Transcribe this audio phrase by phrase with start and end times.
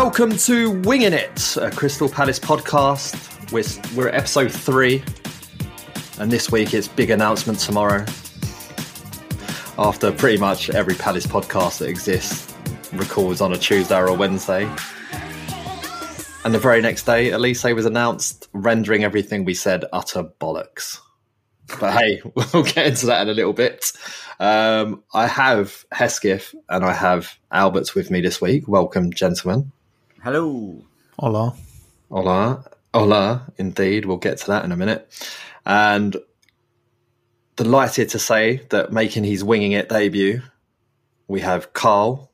[0.00, 3.50] Welcome to Winging It, a Crystal Palace podcast.
[3.50, 3.64] We're,
[3.96, 5.02] we're at episode three,
[6.20, 8.02] and this week it's big announcement tomorrow.
[9.76, 12.54] After pretty much every Palace podcast that exists
[12.92, 14.72] records on a Tuesday or a Wednesday.
[16.44, 20.98] And the very next day, Olise was announced, rendering everything we said utter bollocks.
[21.80, 22.22] But hey,
[22.54, 23.90] we'll get into that in a little bit.
[24.38, 28.68] Um, I have Hesketh and I have Albert with me this week.
[28.68, 29.72] Welcome, gentlemen.
[30.22, 30.84] Hello.
[31.16, 31.54] Hola.
[32.10, 32.64] Hola.
[32.92, 34.04] Hola, indeed.
[34.04, 35.08] We'll get to that in a minute.
[35.64, 36.16] And
[37.54, 40.42] delighted to say that making his winging it debut,
[41.28, 42.32] we have Carl.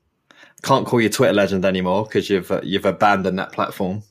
[0.62, 4.03] Can't call you Twitter legend anymore because you've uh, you've abandoned that platform.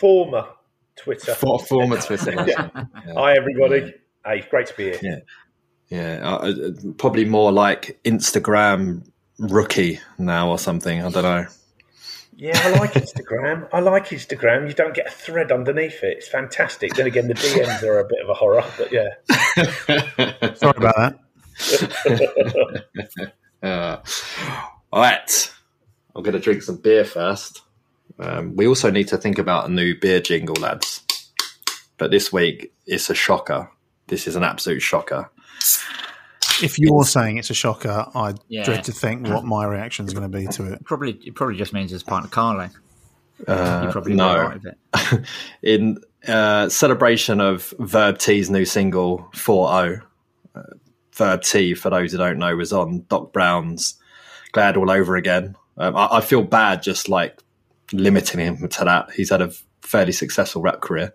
[0.00, 0.46] Former
[0.96, 1.34] Twitter.
[1.34, 2.32] For, former Twitter.
[2.48, 2.68] yeah.
[3.14, 3.94] Hi everybody.
[4.24, 4.98] Hey, great to be here.
[5.02, 5.18] Yeah.
[5.88, 9.04] Yeah, uh, uh, probably more like Instagram
[9.38, 11.02] rookie now or something.
[11.02, 11.46] I don't know.
[12.40, 13.68] Yeah, I like Instagram.
[13.70, 14.66] I like Instagram.
[14.66, 16.16] You don't get a thread underneath it.
[16.16, 16.94] It's fantastic.
[16.94, 19.10] Then again, the DMs are a bit of a horror, but yeah.
[20.54, 21.18] Sorry about that.
[23.62, 23.98] uh,
[24.90, 25.54] all right.
[26.16, 27.60] I'm going to drink some beer first.
[28.18, 31.04] Um, we also need to think about a new beer jingle, lads.
[31.98, 33.70] But this week, it's a shocker.
[34.06, 35.30] This is an absolute shocker.
[36.62, 38.64] If you're it's, saying it's a shocker, I yeah.
[38.64, 40.84] dread to think what my reaction is going to be to it.
[40.84, 42.68] Probably, it probably just means it's part of Carly.
[43.46, 44.36] Uh, you probably no.
[44.36, 45.24] Right it.
[45.62, 50.02] In uh, celebration of Verb T's new single 4
[50.54, 50.60] uh,
[51.12, 53.94] Verb T, for those who don't know, was on Doc Brown's
[54.52, 55.56] Glad All Over Again.
[55.76, 57.38] Um, I, I, feel bad just like
[57.92, 59.10] limiting him to that.
[59.12, 59.50] He's had a
[59.82, 61.14] fairly successful rap career.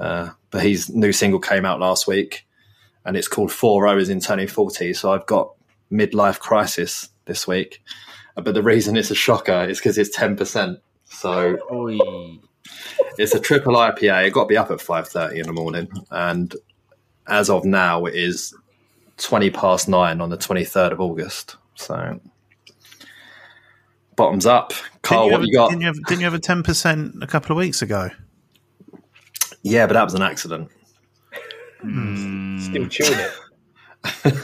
[0.00, 2.46] Uh, but his new single came out last week
[3.04, 4.92] and it's called Four Hours in Turning 40.
[4.94, 5.52] So I've got
[5.90, 7.82] midlife crisis this week.
[8.36, 10.78] Uh, but the reason it's a shocker is because it's 10%.
[11.04, 11.98] So Oy.
[13.18, 14.26] it's a triple IPA.
[14.26, 15.88] It got to be up at 5.30 in the morning.
[16.10, 16.54] And
[17.28, 18.54] as of now, it is
[19.18, 21.56] 20 past nine on the 23rd of August.
[21.74, 22.20] So
[24.16, 24.72] bottoms up.
[25.02, 25.70] Carl, you what have, you got?
[25.70, 28.10] Didn't you, have, didn't you have a 10% a couple of weeks ago?
[29.62, 30.70] Yeah, but that was an accident.
[31.84, 32.60] Mm.
[32.60, 33.32] Still chewing it.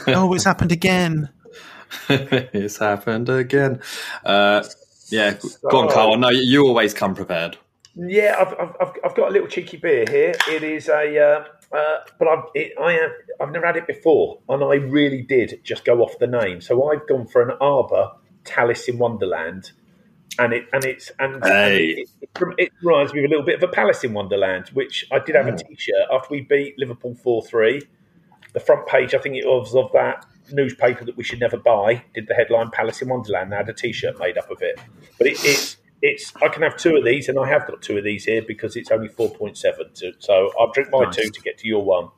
[0.15, 1.29] oh, it's happened again.
[2.09, 3.81] it's happened again.
[4.23, 4.63] Uh,
[5.09, 6.17] yeah, so, go on, Carl.
[6.17, 7.57] No, you always come prepared.
[7.95, 10.33] Yeah, I've, I've, I've got a little cheeky beer here.
[10.47, 13.11] It is a, uh, uh, but I've, it, I have,
[13.41, 16.61] I've never had it before, and I really did just go off the name.
[16.61, 18.11] So I've gone for an Arbor
[18.45, 19.71] Tallis in Wonderland
[20.37, 21.89] and it and it's and, hey.
[21.89, 24.69] and it, it, it, reminds me of a little bit of a Palace in Wonderland,
[24.69, 27.81] which I did have a T-shirt after we beat Liverpool four three.
[28.53, 32.03] The front page, I think it was of that newspaper that we should never buy,
[32.15, 33.45] did the headline Palace in Wonderland.
[33.45, 34.79] And I had a T-shirt made up of it,
[35.17, 37.97] but it, it's it's I can have two of these, and I have got two
[37.97, 39.87] of these here because it's only four point seven.
[40.19, 41.15] So I'll drink my nice.
[41.15, 42.09] two to get to your one.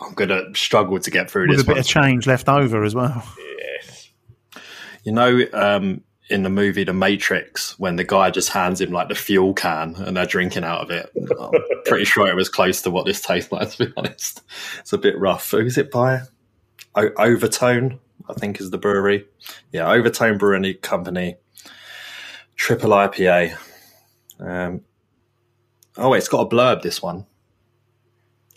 [0.00, 1.64] I'm going to struggle to get through With this.
[1.64, 1.80] a bit one.
[1.80, 3.22] of change left over as well.
[3.58, 4.10] Yes.
[5.04, 9.08] You know, um, in the movie The Matrix when the guy just hands him like
[9.08, 11.10] the fuel can and they're drinking out of it.
[11.40, 11.50] I'm
[11.84, 14.42] pretty sure it was close to what this tastes like, to be honest.
[14.78, 15.50] It's a bit rough.
[15.50, 16.22] Who is it by?
[16.94, 17.98] O- Overtone,
[18.28, 19.26] I think is the brewery.
[19.72, 21.36] Yeah, Overtone Brewing Company.
[22.56, 23.56] Triple IPA.
[24.38, 24.82] Um,
[25.96, 27.20] oh, it's got a blurb, this one.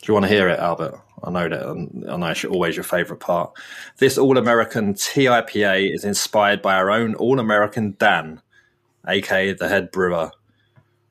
[0.02, 1.00] Do you want to hear it, Albert?
[1.24, 1.68] I know that.
[1.68, 3.52] Um, I know it's always your favourite part.
[3.98, 8.42] This All American TIPA is inspired by our own All American Dan,
[9.08, 10.30] aka the head brewer,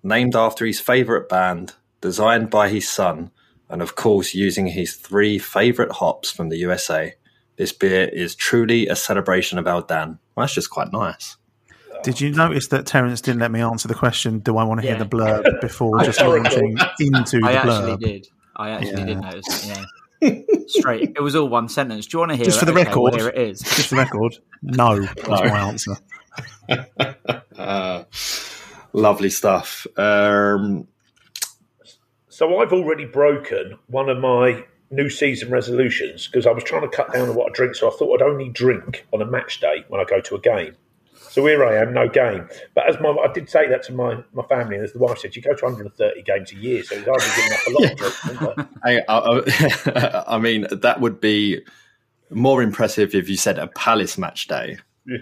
[0.03, 3.31] named after his favourite band, designed by his son,
[3.69, 7.15] and of course using his three favourite hops from the USA.
[7.55, 10.19] This beer is truly a celebration of our Dan.
[10.35, 11.37] Well, that's just quite nice.
[12.03, 14.39] Did you notice that Terence didn't let me answer the question?
[14.39, 17.47] Do I want to hear the blurb before just launching into the blurb?
[17.47, 18.27] I actually did.
[18.55, 19.05] I actually yeah.
[19.05, 19.67] did notice.
[19.67, 19.85] Yeah.
[20.67, 21.13] Straight.
[21.15, 22.07] It was all one sentence.
[22.07, 22.59] Do you want to hear Just it?
[22.61, 23.01] for the okay, record.
[23.01, 23.59] Well, here it is.
[23.59, 24.37] Just for the record.
[24.61, 25.35] No, that's no.
[25.35, 25.97] my answer.
[27.57, 28.03] uh,
[28.93, 29.85] lovely stuff.
[29.97, 30.87] Um,
[32.29, 36.87] so I've already broken one of my new season resolutions because I was trying to
[36.87, 37.75] cut down on what I drink.
[37.75, 40.39] So I thought I'd only drink on a match day when I go to a
[40.39, 40.75] game.
[41.33, 42.47] So here I am, no game.
[42.75, 45.17] But as my, I did say that to my, my family, and as the wife
[45.17, 48.59] said, you go to 130 games a year, so he's hardly giving up a lot
[48.59, 51.61] of I, I, I, mean, that would be
[52.29, 54.77] more impressive if you said a Palace match day.
[55.07, 55.17] Yeah.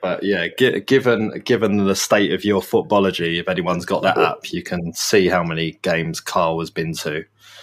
[0.00, 4.62] But yeah, given given the state of your Futbology, if anyone's got that app, you
[4.62, 7.22] can see how many games Carl has been to.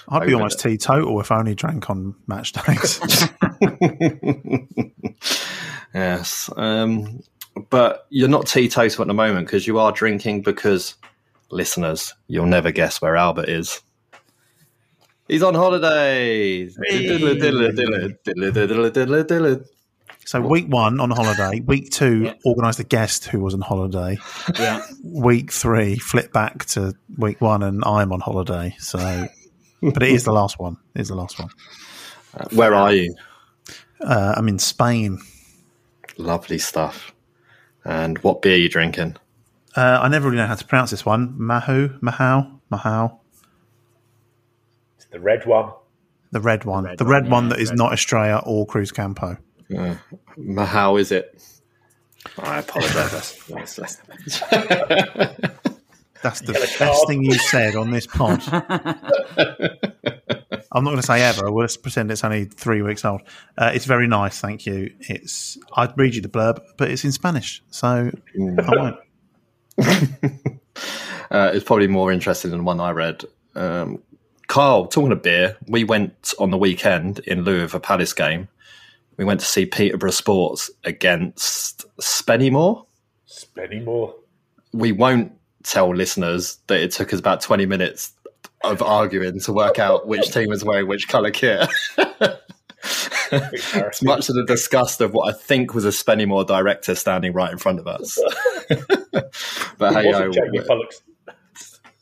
[0.09, 2.99] I'd be almost teetotal if I only drank on match days.
[5.95, 6.51] yes.
[6.55, 7.23] Um,
[7.69, 10.95] but you're not teetotal at the moment because you are drinking because
[11.49, 13.81] listeners, you'll never guess where Albert is.
[15.27, 16.77] He's on holidays.
[20.25, 22.33] So week one on holiday, week two Yeah.
[22.45, 24.17] organised a guest who was on holiday.
[24.59, 24.81] Yeah.
[25.03, 28.75] Week three, flip back to week one, and I'm on holiday.
[28.79, 29.27] So,
[29.81, 30.77] but it is the last one.
[30.95, 31.49] It is the last one.
[32.51, 33.15] Where are you?
[34.01, 35.19] Uh, I'm in Spain.
[36.17, 37.13] Lovely stuff.
[37.87, 39.15] And what beer are you drinking?
[39.75, 41.35] Uh, I never really know how to pronounce this one.
[41.39, 43.17] Mahu, Mahau, Mahau,
[44.97, 45.71] It's the red one.
[46.31, 49.37] the red one, red the red one yeah, that is red not Estrella or Cruzcampo.
[50.37, 51.41] Ma- How is it?
[52.39, 53.37] I apologise.
[53.47, 54.01] That's-
[56.23, 58.41] That's the best thing you said on this pod.
[60.77, 61.51] I'm not going to say ever.
[61.51, 63.21] We'll just pretend it's only three weeks old.
[63.57, 64.93] Uh, it's very nice, thank you.
[64.99, 68.97] It's I'd read you the blurb, but it's in Spanish, so I won't.
[71.31, 73.23] uh, it's probably more interesting than the one I read.
[73.55, 74.03] Um,
[74.47, 78.47] Carl, talking of beer, we went on the weekend in lieu of a Palace game.
[79.17, 82.85] We went to see Peterborough Sports against Spennymoor.
[83.27, 84.13] Spennymoor.
[84.73, 85.33] We won't
[85.63, 88.13] tell listeners that it took us about 20 minutes
[88.63, 91.69] of arguing to work out which team was wearing which colour kit.
[93.31, 97.51] it's much to the disgust of what I think was a Spennymoor director standing right
[97.51, 98.17] in front of us.
[99.77, 100.31] but hey, yo,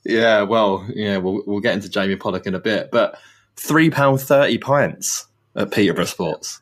[0.04, 3.18] yeah, well, yeah, we'll we'll get into Jamie Pollock in a bit, but
[3.56, 5.26] three pound thirty pints
[5.56, 6.62] at Peterborough Sports.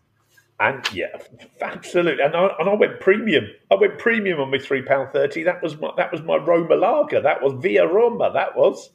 [0.59, 1.07] And yeah,
[1.61, 2.23] absolutely.
[2.23, 3.47] And I, and I went premium.
[3.69, 5.43] I went premium on my three pound thirty.
[5.43, 7.21] That was my that was my Roma lager.
[7.21, 8.31] That was Via Roma.
[8.33, 8.89] That was.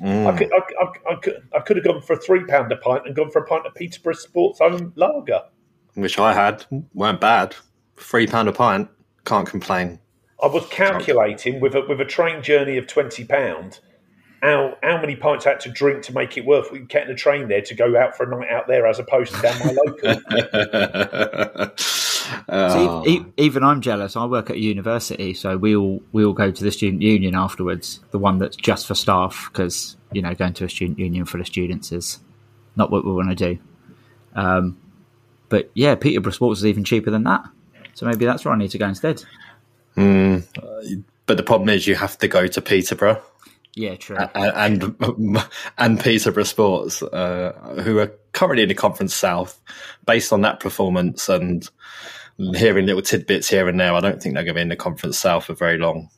[0.00, 0.38] I mm.
[0.38, 3.06] could I, I, I could I could have gone for a three pound a pint
[3.06, 5.42] and gone for a pint of Peterborough Sports own lager.
[5.94, 7.54] which I had weren't bad.
[7.96, 8.88] Three pound a pint,
[9.24, 10.00] can't complain.
[10.42, 13.80] I was calculating with a with a train journey of twenty pound.
[14.42, 17.46] How, how many pints I had to drink to make it worth getting a train
[17.46, 20.20] there to go out for a night out there as opposed to down my local?
[22.48, 24.16] Oh, See, e- even I'm jealous.
[24.16, 27.34] I work at a university, so we all we all go to the student union
[27.34, 28.00] afterwards.
[28.10, 31.38] The one that's just for staff, because you know, going to a student union for
[31.38, 32.18] the students is
[32.76, 33.58] not what we want to do.
[34.34, 34.78] Um,
[35.48, 37.44] but yeah, Peterborough Sports is even cheaper than that.
[37.94, 39.22] So maybe that's where I need to go instead.
[39.94, 43.22] but the problem is you have to go to Peterborough
[43.74, 44.16] Yeah, true.
[44.16, 45.38] and and,
[45.78, 47.52] and Peterborough Sports, uh,
[47.84, 49.60] who are currently in the Conference South.
[50.04, 51.68] Based on that performance and
[52.38, 54.74] hearing little tidbits here and there, I don't think they're going to be in the
[54.74, 56.10] Conference South for very long.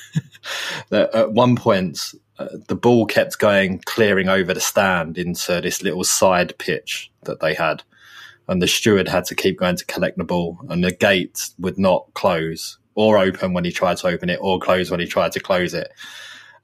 [0.92, 6.04] At one point, uh, the ball kept going, clearing over the stand into this little
[6.04, 7.82] side pitch that they had.
[8.48, 11.78] And the steward had to keep going to collect the ball, and the gate would
[11.78, 15.32] not close or open when he tried to open it, or close when he tried
[15.32, 15.90] to close it.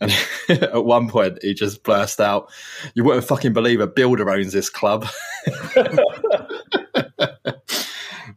[0.03, 0.13] And
[0.63, 2.51] at one point, he just burst out,
[2.95, 5.07] "You wouldn't fucking believe a builder owns this club."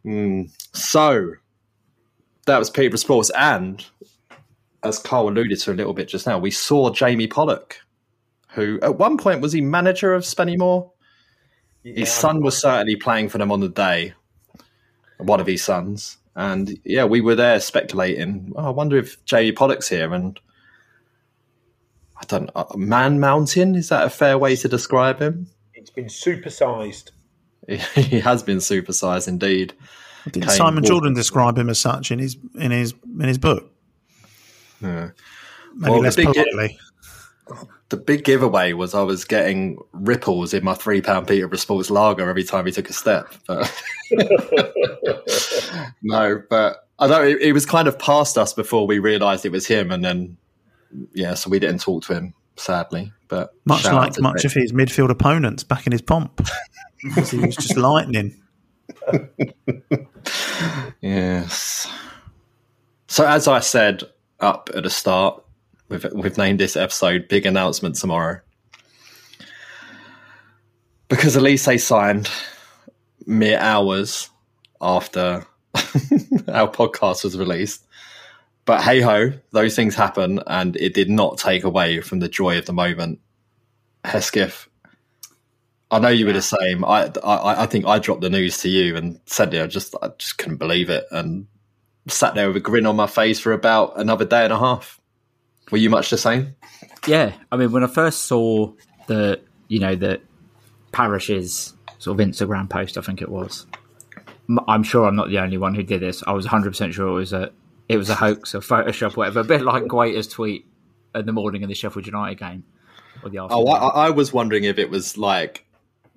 [0.06, 0.50] Mm.
[0.72, 1.32] So
[2.46, 3.84] that was Peterborough Sports, and
[4.84, 7.80] as Carl alluded to a little bit just now, we saw Jamie Pollock,
[8.50, 10.90] who at one point was he manager of Spennymoor.
[11.82, 14.14] His son was certainly playing for them on the day,
[15.18, 16.18] one of his sons.
[16.34, 18.52] And yeah, we were there speculating.
[18.56, 20.12] Oh, I wonder if Jamie Pollock's here.
[20.12, 20.38] And
[22.18, 25.46] I don't know, Man Mountain, is that a fair way to describe him?
[25.74, 27.10] It's been supersized.
[27.68, 29.74] he has been supersized indeed.
[30.24, 30.88] Did Kane Simon Walker.
[30.88, 33.70] Jordan describe him as such in his in his in his book?
[34.80, 35.10] Yeah.
[35.74, 36.78] Maybe Well, the less big- politely.
[37.90, 42.28] The big giveaway was I was getting ripples in my three pound Peterborough Sports lager
[42.28, 43.32] every time he took a step.
[43.46, 43.72] But
[46.02, 49.52] no, but I know it, it was kind of past us before we realised it
[49.52, 50.36] was him, and then
[51.14, 53.12] yeah, so we didn't talk to him sadly.
[53.28, 54.44] But Much like much Jake.
[54.46, 56.46] of his midfield opponents back in his pomp.
[57.00, 58.40] he was just lightning.
[61.00, 61.86] Yes.
[63.08, 64.02] So as I said
[64.40, 65.42] up at the start,
[65.88, 68.40] we've we've named this episode "Big Announcement Tomorrow"
[71.08, 72.28] because Olise signed
[73.26, 74.30] mere hours
[74.80, 75.46] after
[76.48, 77.84] our podcast was released.
[78.66, 82.58] But hey ho, those things happen, and it did not take away from the joy
[82.58, 83.20] of the moment.
[84.04, 84.68] Hesketh,
[85.90, 86.84] I know you were the same.
[86.84, 89.62] I, I I think I dropped the news to you and said it.
[89.62, 91.46] I just I just couldn't believe it, and
[92.08, 95.00] sat there with a grin on my face for about another day and a half.
[95.70, 96.56] Were you much the same?
[97.06, 98.72] Yeah, I mean, when I first saw
[99.06, 100.20] the, you know, the
[100.92, 103.66] parish's sort of Instagram post, I think it was.
[104.68, 106.22] I'm sure I'm not the only one who did this.
[106.26, 107.50] I was 100 percent sure it was a
[107.88, 109.40] it was a hoax or Photoshop, whatever.
[109.40, 110.66] A bit like Guaita's tweet
[111.14, 112.64] in the morning of the Sheffield United game
[113.22, 113.66] or the afternoon.
[113.68, 115.66] Oh, I, I was wondering if it was like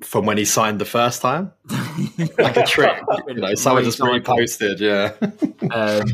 [0.02, 1.52] from when he signed the first time,
[2.38, 3.02] like a trick.
[3.28, 4.80] you know, someone just reposted.
[4.80, 5.14] Yeah.
[5.72, 6.14] um,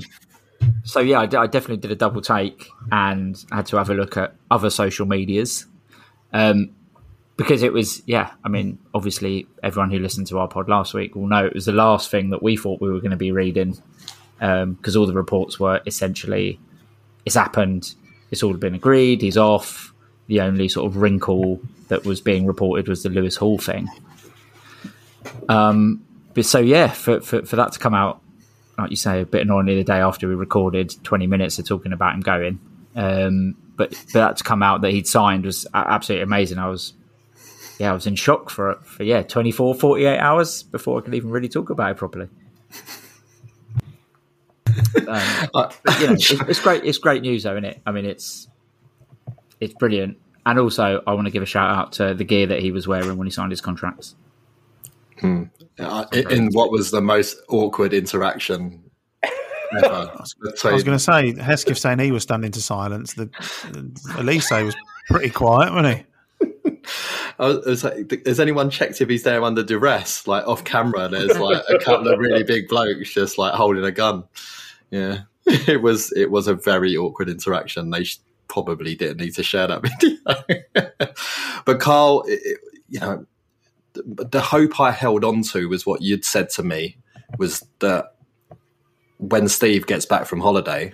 [0.84, 3.94] so yeah, I, d- I definitely did a double take and had to have a
[3.94, 5.66] look at other social medias.
[6.34, 6.72] Um,
[7.38, 11.16] because it was, yeah, I mean, obviously, everyone who listened to our pod last week
[11.16, 13.32] will know it was the last thing that we thought we were going to be
[13.32, 13.78] reading
[14.40, 16.60] because um, all the reports were essentially
[17.26, 17.96] it's happened,
[18.32, 19.94] it's all been agreed, he's off.
[20.28, 23.88] The only sort of wrinkle that was being reported was the Lewis Hall thing.
[25.50, 28.22] Um, but so yeah, for, for, for that to come out,
[28.78, 31.94] like you say, a bit annoyingly the day after we recorded, twenty minutes of talking
[31.94, 32.60] about him going.
[32.96, 36.58] Um, but for that to come out that he'd signed was absolutely amazing.
[36.58, 36.94] I was,
[37.80, 41.30] yeah, I was in shock for for yeah 24, 48 hours before I could even
[41.30, 42.28] really talk about it properly.
[45.08, 46.84] Um, but, you know, it's, it's, great.
[46.84, 47.82] It's great news, though, isn't it?
[47.86, 48.48] I mean, it's
[49.60, 50.18] it's brilliant.
[50.46, 52.88] And also, I want to give a shout out to the gear that he was
[52.88, 54.16] wearing when he signed his contracts.
[55.20, 55.44] Hmm.
[55.78, 58.84] Uh, in what was the most awkward interaction
[59.78, 60.12] ever.
[60.64, 63.14] I was going to say, Hesketh saying he was stunned into silence.
[63.14, 63.82] The, the
[64.18, 64.76] Olise was
[65.10, 66.06] pretty quiet, wasn't he?
[67.40, 70.28] I was, like, has anyone checked if he's there under duress?
[70.28, 73.92] Like off camera, there's like a couple of really big blokes just like holding a
[73.92, 74.24] gun.
[74.90, 77.90] Yeah, it was it was a very awkward interaction.
[77.90, 78.06] They
[78.48, 79.82] probably didn't need to share that
[80.74, 80.92] video.
[81.66, 83.26] but Carl, it, you know,
[83.94, 86.98] the, the hope I held on to was what you'd said to me
[87.38, 88.16] was that
[89.18, 90.94] when Steve gets back from holiday,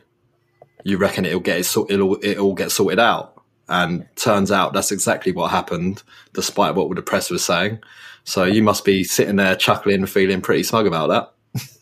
[0.84, 3.38] you reckon it'll get it'll it'll get sorted out.
[3.70, 7.80] And turns out that's exactly what happened, despite what the press was saying.
[8.26, 11.34] So you must be sitting there chuckling, feeling pretty smug about that.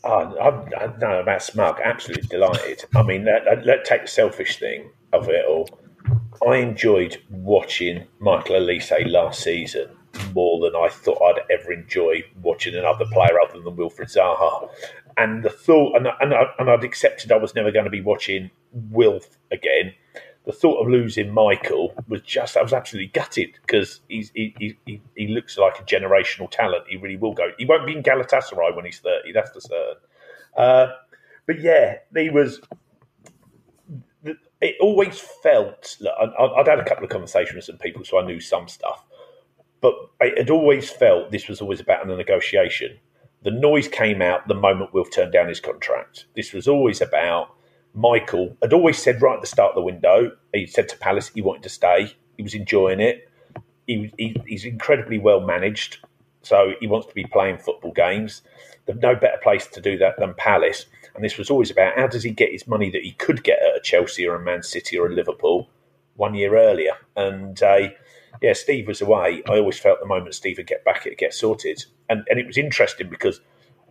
[0.03, 1.79] Oh, I'm, I'm, no, about smug.
[1.83, 2.85] Absolutely delighted.
[2.95, 5.69] I mean, let, let, take the selfish thing of it all.
[6.47, 9.89] I enjoyed watching Michael Olise last season
[10.33, 14.69] more than I thought I'd ever enjoy watching another player other than Wilfried Zaha.
[15.17, 18.49] And the thought, and, and, and I'd accepted I was never going to be watching
[18.71, 19.93] Wilf again
[20.49, 24.99] the thought of losing Michael was just I was absolutely gutted because he's he, he,
[25.15, 26.85] he looks like a generational talent.
[26.87, 27.49] He really will go.
[27.59, 29.31] He won't be in Galatasaray when he's thirty.
[29.31, 29.97] That's for certain.
[30.57, 30.87] Uh,
[31.45, 32.61] but yeah, he was.
[34.23, 35.95] It always felt.
[35.99, 39.05] Look, I'd had a couple of conversations with some people, so I knew some stuff.
[39.81, 42.97] But it had always felt this was always about a negotiation.
[43.43, 46.25] The noise came out the moment Wilf turned down his contract.
[46.35, 47.55] This was always about
[47.93, 51.29] Michael had always said right at the start of the window, he said to Palace
[51.29, 52.13] he wanted to stay.
[52.37, 53.29] He was enjoying it.
[53.87, 55.97] He, he, he's incredibly well managed,
[56.43, 58.43] so he wants to be playing football games.
[58.85, 60.85] There's no better place to do that than Palace.
[61.15, 63.59] And this was always about how does he get his money that he could get
[63.61, 65.69] at a Chelsea or a Man City or a Liverpool
[66.15, 66.93] one year earlier.
[67.15, 67.89] And uh,
[68.41, 69.41] yeah, Steve was away.
[69.49, 71.85] I always felt the moment Steve would get back, it'd get sorted.
[72.09, 73.41] And and it was interesting because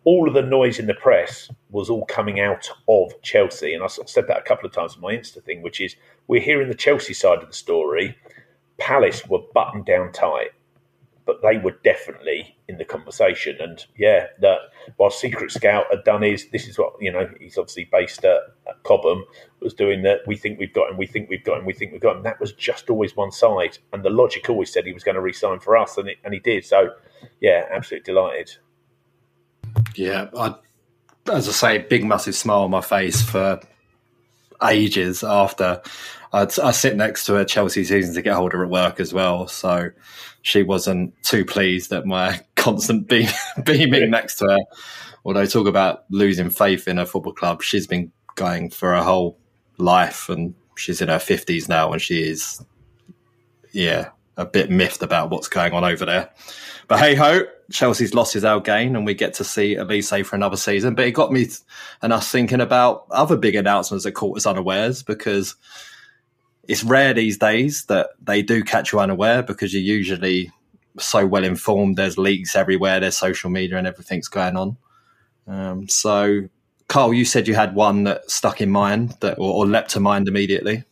[0.09, 3.75] all of the noise in the press was all coming out of Chelsea.
[3.75, 5.97] And I said that a couple of times in my Insta thing, which is
[6.29, 8.17] we're hearing the Chelsea side of the story.
[8.79, 10.53] Palace were buttoned down tight,
[11.27, 13.59] but they were definitely in the conversation.
[13.61, 14.61] And yeah, that
[14.97, 18.41] while Secret Scout had done his, this is what, you know, he's obviously based at,
[18.67, 19.27] at Cobham,
[19.61, 20.21] was doing that.
[20.27, 22.23] We think we've got him, we think we've got him, we think we've got him.
[22.23, 23.77] That was just always one side.
[23.93, 26.33] And the logic always said he was going to resign for us, and, it, and
[26.33, 26.65] he did.
[26.65, 26.95] So
[27.43, 28.57] yeah, absolutely delighted.
[29.95, 30.55] Yeah, I,
[31.33, 33.61] as I say, big massive smile on my face for
[34.63, 35.83] ages after.
[36.33, 39.13] I, I sit next to a Chelsea season to get hold of at work as
[39.13, 39.91] well, so
[40.43, 43.29] she wasn't too pleased at my constant beam,
[43.65, 44.59] beaming next to her.
[45.25, 49.39] Although talk about losing faith in a football club, she's been going for her whole
[49.79, 52.65] life, and she's in her fifties now, and she is,
[53.73, 56.31] yeah, a bit miffed about what's going on over there.
[56.89, 60.37] But hey ho, Chelsea's loss is our gain, and we get to see Olise for
[60.37, 60.95] another season.
[60.95, 61.47] But it got me
[62.01, 65.55] and us thinking about other big announcements that caught us unawares because
[66.67, 70.51] it's rare these days that they do catch you unaware because you're usually
[70.99, 71.97] so well informed.
[71.97, 74.77] There's leaks everywhere, there's social media, and everything's going on.
[75.47, 76.49] Um, so,
[76.89, 80.01] Carl, you said you had one that stuck in mind that or, or leapt to
[80.01, 80.85] mind immediately.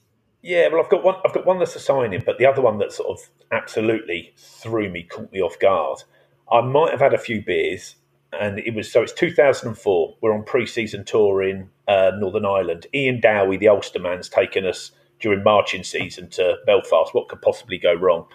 [0.47, 1.17] Yeah, well, I've got one.
[1.25, 4.88] I've got one that's a signing, but the other one that sort of absolutely threw
[4.88, 6.05] me, caught me off guard.
[6.53, 7.97] I might have had a few beers,
[8.33, 10.17] and it was so it's 2004.
[10.21, 12.87] We're on pre-season tour in uh, Northern Ireland.
[12.95, 17.12] Ian Dowie, the Ulster man's taken us during marching season to Belfast.
[17.12, 18.29] What could possibly go wrong?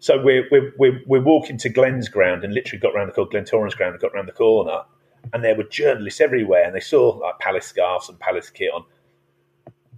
[0.00, 3.30] So we're we're we're, we're walking to Glenn's ground and literally got around the corner,
[3.30, 4.82] Glentoran's ground, and got around the corner,
[5.32, 8.84] and there were journalists everywhere, and they saw like Palace scarves and Palace kit on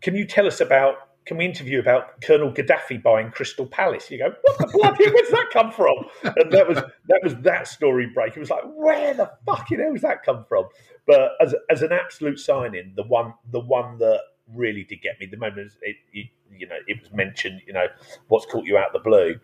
[0.01, 1.06] can you tell us about?
[1.27, 4.11] Can we interview about Colonel Gaddafi buying Crystal Palace?
[4.13, 5.11] You go, what the bloody?
[5.11, 5.97] Where's that come from?
[6.23, 6.79] And that was
[7.09, 8.37] that was that story break.
[8.37, 10.67] It was like, where the fucking hell has that come from?
[11.07, 14.21] But as as an absolute signing, the one the one that
[14.55, 17.61] really did get me the moment it, you know it was mentioned.
[17.67, 17.87] You know
[18.29, 19.41] what's caught you out the blue.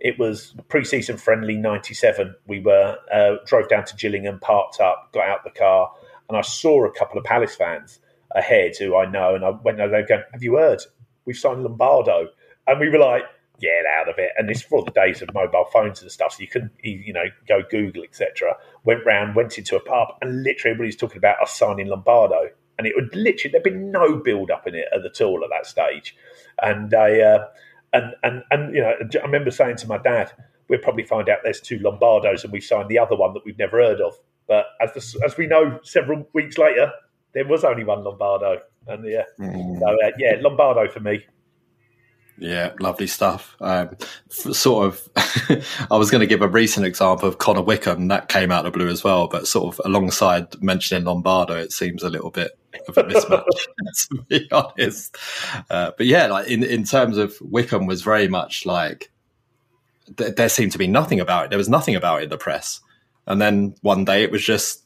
[0.00, 2.34] It was pre-season friendly '97.
[2.46, 5.92] We were uh, drove down to Gillingham, parked up, got out the car,
[6.28, 8.00] and I saw a couple of Palace fans
[8.34, 10.80] ahead who I know, and I went over going, "Have you heard?
[11.30, 12.26] We've signed Lombardo,"
[12.66, 13.22] and we were like,
[13.60, 16.40] "Get out of it!" And this for the days of mobile phones and stuff, so
[16.40, 18.56] you couldn't, you know, go Google, etc.
[18.82, 22.86] Went round, went into a pub, and literally everybody's talking about us signing Lombardo, and
[22.88, 25.66] it would literally there'd been no build up in it at the all at that
[25.66, 26.16] stage,
[26.60, 27.20] and I.
[27.20, 27.48] Uh,
[27.92, 30.32] and and and you know, I remember saying to my dad,
[30.68, 33.58] "We'll probably find out there's two Lombardos, and we've signed the other one that we've
[33.58, 34.14] never heard of."
[34.46, 36.92] But as the, as we know, several weeks later,
[37.32, 39.78] there was only one Lombardo, and yeah, mm.
[39.78, 41.24] so uh, yeah, Lombardo for me.
[42.40, 43.54] Yeah, lovely stuff.
[43.60, 43.96] Um,
[44.30, 45.08] sort of,
[45.90, 48.72] I was going to give a recent example of Connor Wickham that came out of
[48.72, 52.52] blue as well, but sort of alongside mentioning Lombardo, it seems a little bit
[52.88, 53.44] of a mismatch,
[54.08, 55.18] to be honest.
[55.68, 59.10] Uh, but yeah, like in in terms of Wickham was very much like
[60.16, 61.50] th- there seemed to be nothing about it.
[61.50, 62.80] There was nothing about it in the press,
[63.26, 64.82] and then one day it was just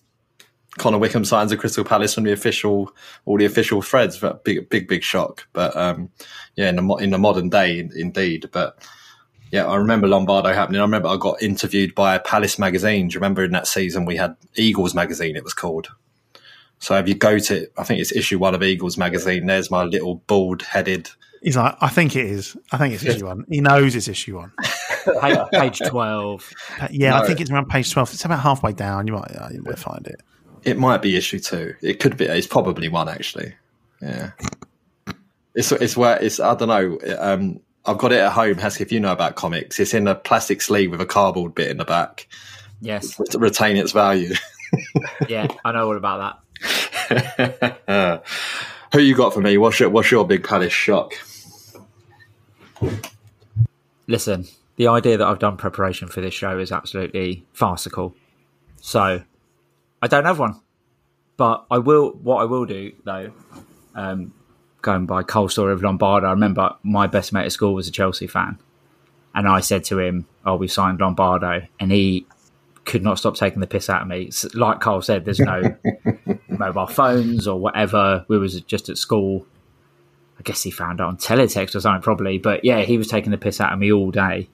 [0.78, 2.92] Connor Wickham signs a Crystal Palace from the official,
[3.26, 4.22] all the official threads.
[4.44, 5.46] Big, big, big shock.
[5.52, 6.10] But um,
[6.56, 8.48] yeah, in the in the modern day, indeed.
[8.52, 8.76] But
[9.52, 10.80] yeah, I remember Lombardo happening.
[10.80, 13.08] I remember I got interviewed by a Palace magazine.
[13.08, 15.36] Do you remember in that season we had Eagles magazine?
[15.36, 15.88] It was called.
[16.80, 19.46] So if you go to, I think it's issue one of Eagles magazine.
[19.46, 21.08] There's my little bald headed.
[21.40, 22.56] He's like, I think it is.
[22.72, 23.44] I think it's issue one.
[23.48, 24.52] He knows it's issue one.
[25.52, 26.50] page twelve.
[26.90, 27.16] Yeah, no.
[27.18, 28.12] I think it's around page twelve.
[28.12, 29.06] It's about halfway down.
[29.06, 30.20] You might, uh, you might find it.
[30.64, 31.74] It might be issue two.
[31.82, 32.24] It could be.
[32.24, 33.54] It's probably one actually.
[34.00, 34.30] Yeah.
[35.54, 36.40] It's it's where it's.
[36.40, 36.98] I don't know.
[37.18, 38.56] Um, I've got it at home.
[38.56, 41.70] Heskey, if you know about comics, it's in a plastic sleeve with a cardboard bit
[41.70, 42.26] in the back.
[42.80, 43.16] Yes.
[43.30, 44.34] To retain its value.
[45.28, 46.40] yeah, I know all about
[47.08, 48.24] that.
[48.92, 49.58] Who you got for me?
[49.58, 51.12] What's your What's your big Palace shock?
[54.06, 54.46] Listen,
[54.76, 58.14] the idea that I've done preparation for this show is absolutely farcical.
[58.80, 59.22] So
[60.04, 60.60] I don't have one,
[61.38, 62.10] but I will.
[62.10, 63.32] What I will do though,
[63.94, 64.34] um,
[64.82, 67.90] going by Cole story of Lombardo, I remember my best mate at school was a
[67.90, 68.58] Chelsea fan,
[69.34, 72.26] and I said to him, "Oh, we signed Lombardo," and he
[72.84, 74.30] could not stop taking the piss out of me.
[74.52, 75.74] Like Cole said, there's no
[76.50, 78.26] mobile phones or whatever.
[78.28, 79.46] We was just at school.
[80.38, 82.36] I guess he found out on teletext or something, probably.
[82.36, 84.50] But yeah, he was taking the piss out of me all day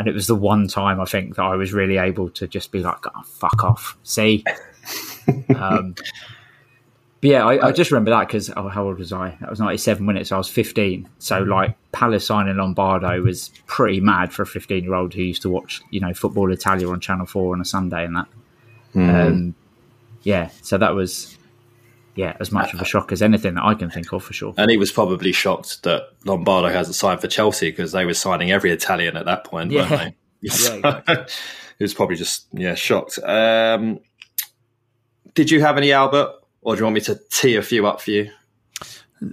[0.00, 2.72] and it was the one time I think that I was really able to just
[2.72, 4.42] be like, oh, "Fuck off." See,
[5.54, 5.94] um,
[7.20, 9.36] but yeah, I, I just remember that because oh, how old was I?
[9.42, 10.32] That was ninety-seven minutes.
[10.32, 11.06] I was fifteen.
[11.18, 15.82] So like Palace signing Lombardo was pretty mad for a fifteen-year-old who used to watch,
[15.90, 18.26] you know, Football Italia on Channel Four on a Sunday and that.
[18.94, 19.26] Mm.
[19.26, 19.54] Um,
[20.22, 21.36] yeah, so that was
[22.14, 24.54] yeah, as much of a shock as anything that I can think of for sure.
[24.56, 28.50] And he was probably shocked that Lombardo hasn't signed for Chelsea because they were signing
[28.50, 29.88] every Italian at that point, yeah.
[29.88, 30.16] weren't they?
[30.40, 31.14] yeah, exactly.
[31.78, 33.18] he was probably just yeah shocked.
[33.22, 34.00] Um,
[35.34, 38.00] did you have any Albert, or do you want me to tee a few up
[38.00, 38.30] for you?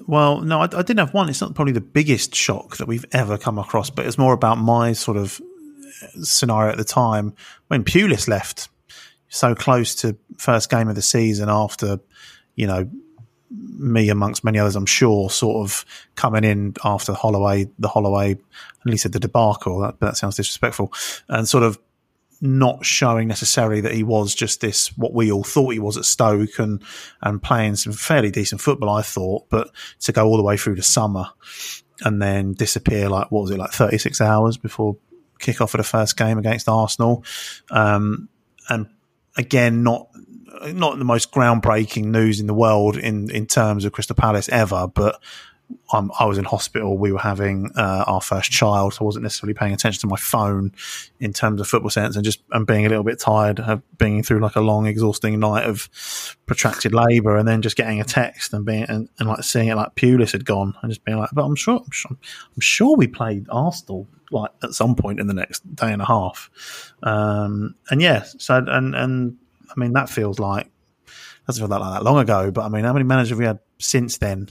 [0.06, 1.30] Well, no, I, I didn't have one.
[1.30, 4.58] It's not probably the biggest shock that we've ever come across, but it's more about
[4.58, 5.42] my sort of
[6.22, 7.34] scenario at the time
[7.68, 8.70] when Pulis left
[9.30, 12.00] so close to first game of the season after
[12.58, 12.90] you know,
[13.50, 18.86] me amongst many others, I'm sure, sort of coming in after Holloway, the Holloway, at
[18.86, 20.92] least at the debacle, that, that sounds disrespectful,
[21.30, 21.80] and sort of
[22.42, 26.06] not showing necessarily that he was just this what we all thought he was at
[26.06, 26.84] Stoke and
[27.22, 30.76] and playing some fairly decent football, I thought, but to go all the way through
[30.76, 31.30] the summer
[32.02, 34.98] and then disappear like what was it like 36 hours before
[35.40, 37.24] kickoff of the first game against Arsenal,
[37.72, 38.30] um,
[38.70, 38.88] and
[39.38, 40.08] again not
[40.74, 44.88] not the most groundbreaking news in the world in, in terms of Crystal Palace ever,
[44.88, 45.22] but
[45.92, 46.98] I'm, i was in hospital.
[46.98, 50.18] We were having uh, our first child, so I wasn't necessarily paying attention to my
[50.18, 50.74] phone
[51.20, 54.24] in terms of football sense, and just and being a little bit tired, of being
[54.24, 55.90] through like a long, exhausting night of
[56.46, 59.76] protracted labour, and then just getting a text and being and, and like seeing it
[59.76, 62.96] like Pulis had gone, and just being like, but I'm sure, I'm sure, I'm sure
[62.96, 67.76] we played Arsenal like at some point in the next day and a half, um,
[67.90, 69.38] and yeah, so and and
[69.70, 70.70] I mean, that feels like
[71.48, 72.52] doesn't feel that like that long ago.
[72.52, 74.50] But I mean, how many managers have we had since then?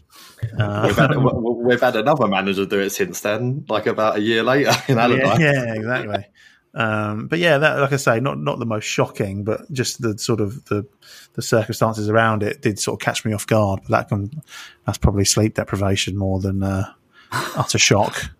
[0.58, 4.42] Uh, we've, had, we've, had, another manager do it since then, like about a year
[4.42, 5.38] later in Allardyce.
[5.38, 6.26] Yeah, yeah, exactly.
[6.74, 10.18] Um, but yeah, that, like I say, not not the most shocking, but just the
[10.18, 10.86] sort of the
[11.34, 13.80] the circumstances around it did sort of catch me off guard.
[13.82, 14.42] But that can
[14.86, 16.92] that's probably sleep deprivation more than uh,
[17.30, 18.30] utter shock.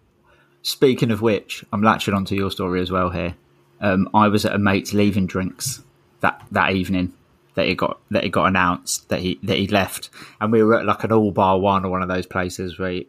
[0.62, 3.36] Speaking of which, I'm latching onto your story as well here.
[3.80, 5.82] Um, I was at a mate's leaving drinks
[6.20, 7.12] that that evening
[7.56, 10.78] that it got that it got announced that he that he left, and we were
[10.78, 13.02] at like an all bar one or one of those places where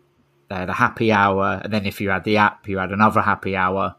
[0.50, 3.22] they had a happy hour, and then if you had the app, you had another
[3.22, 3.96] happy hour.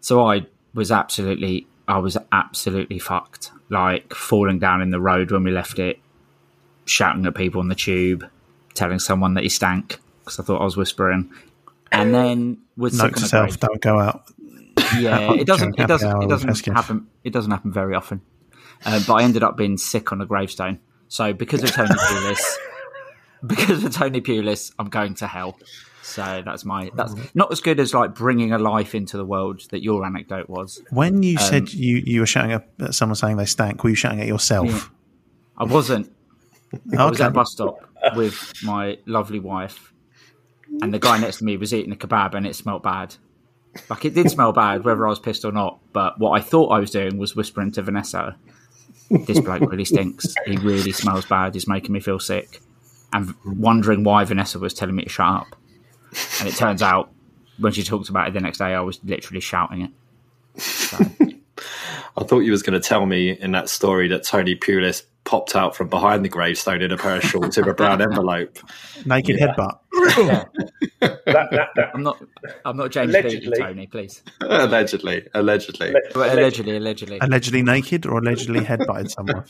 [0.00, 5.44] So I was absolutely, I was absolutely fucked, like falling down in the road when
[5.44, 5.98] we left it,
[6.86, 8.28] shouting at people on the tube,
[8.72, 11.30] telling someone that he stank because I thought I was whispering,
[11.92, 14.24] and then was Note to self: don't go out.
[14.98, 15.78] Yeah, it doesn't.
[15.78, 16.22] It doesn't.
[16.22, 17.08] It doesn't happen.
[17.24, 18.22] It doesn't happen very often.
[18.84, 20.80] Uh, but I ended up being sick on a gravestone.
[21.08, 22.56] So because of Tony Pulis,
[23.46, 25.56] because of Tony Pulis, I'm going to hell.
[26.02, 29.62] So that's my that's not as good as like bringing a life into the world
[29.70, 30.82] that your anecdote was.
[30.90, 33.96] When you um, said you you were shouting at someone saying they stank, were you
[33.96, 34.68] shouting at yourself?
[34.68, 34.80] Yeah.
[35.56, 36.12] I wasn't.
[36.74, 36.96] okay.
[36.96, 39.94] I was at a bus stop with my lovely wife,
[40.82, 43.16] and the guy next to me was eating a kebab, and it smelled bad.
[43.88, 45.80] Like it did smell bad, whether I was pissed or not.
[45.92, 48.36] But what I thought I was doing was whispering to Vanessa,
[49.26, 50.34] "This bloke really stinks.
[50.46, 51.54] He really smells bad.
[51.54, 52.60] He's making me feel sick."
[53.12, 55.56] And wondering why Vanessa was telling me to shut up.
[56.40, 57.12] And it turns out
[57.58, 60.60] when she talked about it the next day, I was literally shouting it.
[60.60, 60.98] So.
[62.16, 65.56] I thought you was going to tell me in that story that Tony Pulis popped
[65.56, 68.58] out from behind the gravestone in a pair of shorts in a brown envelope.
[69.04, 69.54] Naked yeah.
[69.54, 69.78] headbutt.
[70.16, 70.44] Yeah.
[71.00, 71.90] that, that, that.
[71.94, 72.22] I'm not.
[72.64, 73.58] I'm not James allegedly.
[73.58, 73.86] Tony.
[73.86, 74.22] Please.
[74.40, 75.26] Allegedly.
[75.34, 75.94] Allegedly.
[76.14, 76.76] Allegedly.
[76.76, 77.18] Allegedly.
[77.20, 79.44] Allegedly naked or allegedly headbutted someone.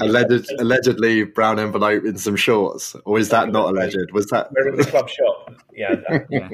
[0.00, 4.12] alleged, allegedly brown envelope in some shorts, or is that not alleged?
[4.12, 4.52] Was that?
[4.52, 5.54] We're in the club shop.
[5.74, 5.96] Yeah.
[6.30, 6.48] yeah.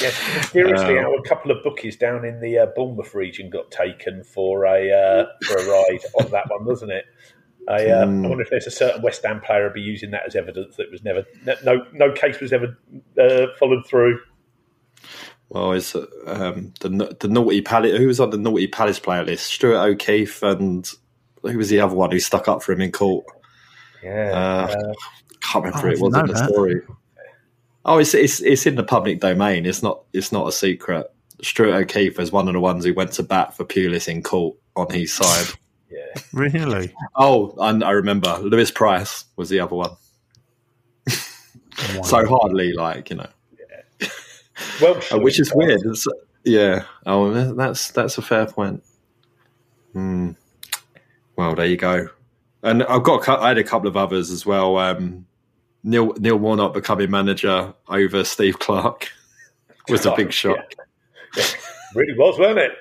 [0.00, 4.24] Yes, mysteriously, um, our couple of bookies down in the uh, Bournemouth region got taken
[4.24, 7.04] for a uh, for a ride on that one, wasn't it?
[7.68, 8.24] I, uh, mm.
[8.24, 10.76] I, wonder if there's a certain West Ham player who'd be using that as evidence
[10.76, 11.24] that was never
[11.64, 12.78] no no case was ever
[13.20, 14.20] uh, followed through.
[15.48, 17.96] Well, it's um, the the naughty palace.
[17.96, 19.46] Who was on the naughty palace player list?
[19.46, 20.88] Stuart O'Keefe and
[21.42, 23.24] who was the other one who stuck up for him in court?
[24.02, 24.92] Yeah, uh,
[25.40, 25.90] can't remember.
[25.90, 26.82] It wasn't the story.
[27.84, 29.66] Oh, it's, it's it's in the public domain.
[29.66, 31.06] It's not it's not a secret.
[31.42, 34.56] Stuart O'Keefe is one of the ones who went to bat for Pulis in court
[34.74, 35.46] on his side.
[35.90, 36.94] Yeah, really.
[37.14, 39.90] Oh, and I remember Lewis Price was the other one.
[42.02, 43.28] so hardly like you know.
[43.58, 44.08] Yeah.
[44.80, 45.80] Well, uh, which is weird.
[45.84, 46.06] It's,
[46.44, 46.84] yeah.
[47.04, 48.82] Oh, that's that's a fair point.
[49.92, 50.32] Hmm.
[51.36, 52.08] Well, there you go.
[52.62, 54.76] And I've got I had a couple of others as well.
[54.78, 55.26] Um,
[55.84, 59.08] Neil Neil Warnock becoming manager over Steve Clarke
[59.88, 60.74] was a big shock.
[61.36, 61.44] Yeah.
[61.94, 62.72] really was, wasn't it?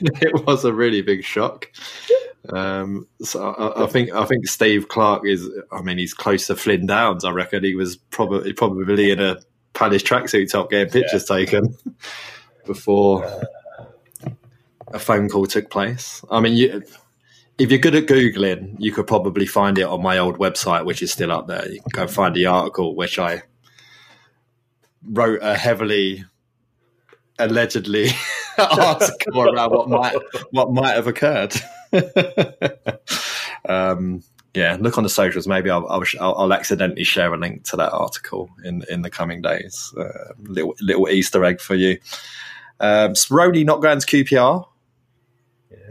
[0.22, 1.70] it was a really big shock.
[2.52, 5.48] Um, so I, I, think I think Steve Clarke is.
[5.72, 7.24] I mean, he's close to Flynn Downs.
[7.24, 9.38] I reckon he was probably probably in a
[9.72, 11.36] Palace tracksuit top getting pictures yeah.
[11.36, 11.76] taken
[12.66, 13.42] before
[14.88, 16.24] a phone call took place.
[16.30, 16.82] I mean, you,
[17.58, 21.02] if you're good at googling, you could probably find it on my old website, which
[21.02, 21.68] is still up there.
[21.68, 23.42] You can go find the article, which I
[25.04, 26.24] wrote a heavily,
[27.38, 28.10] allegedly
[28.58, 30.16] article around what might
[30.50, 31.54] what might have occurred.
[33.68, 34.22] um,
[34.54, 35.46] yeah, look on the socials.
[35.46, 39.42] Maybe I'll, I'll, I'll, accidentally share a link to that article in in the coming
[39.42, 39.92] days.
[39.98, 41.98] Uh, little little Easter egg for you.
[42.80, 44.66] Um, not going to QPR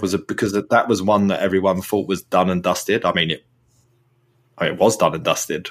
[0.01, 3.05] was it because that was one that everyone thought was done and dusted?
[3.05, 3.45] I mean, it,
[4.57, 5.69] I mean, it was done and dusted.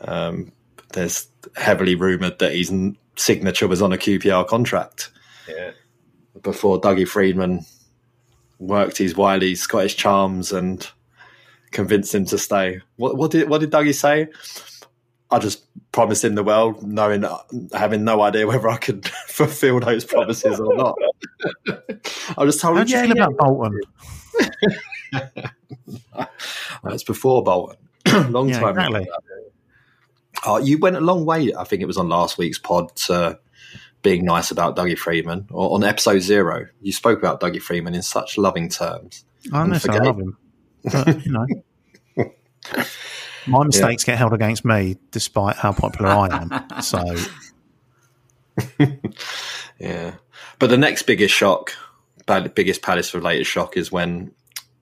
[0.00, 0.52] Um,
[0.92, 2.72] there's heavily rumored that his
[3.16, 5.10] signature was on a QPR contract.
[5.48, 5.72] Yeah.
[6.42, 7.66] Before Dougie Freedman
[8.60, 10.88] worked his wily Scottish charms and
[11.72, 12.80] convinced him to stay.
[12.96, 14.28] What, what did what did Dougie say?
[15.32, 17.24] I just promised him the world, knowing
[17.72, 20.98] having no idea whether I could fulfil those promises or not.
[22.36, 22.88] I just told How him.
[22.88, 23.80] How do you feel about Bolton?
[26.84, 27.76] That's before Bolton,
[28.32, 29.08] long yeah, time exactly.
[30.46, 31.52] Uh, you went a long way.
[31.54, 33.38] I think it was on last week's pod to
[34.02, 35.46] being nice about Dougie Freedman.
[35.50, 39.24] or on episode zero, you spoke about Dougie Freedman in such loving terms.
[39.52, 40.36] I know, I love him.
[40.84, 41.46] But, you know.
[43.46, 44.12] My mistakes yeah.
[44.12, 46.82] get held against me, despite how popular I am.
[46.82, 47.02] So,
[49.78, 50.14] yeah.
[50.58, 51.72] But the next biggest shock,
[52.54, 54.32] biggest Palace related shock, is when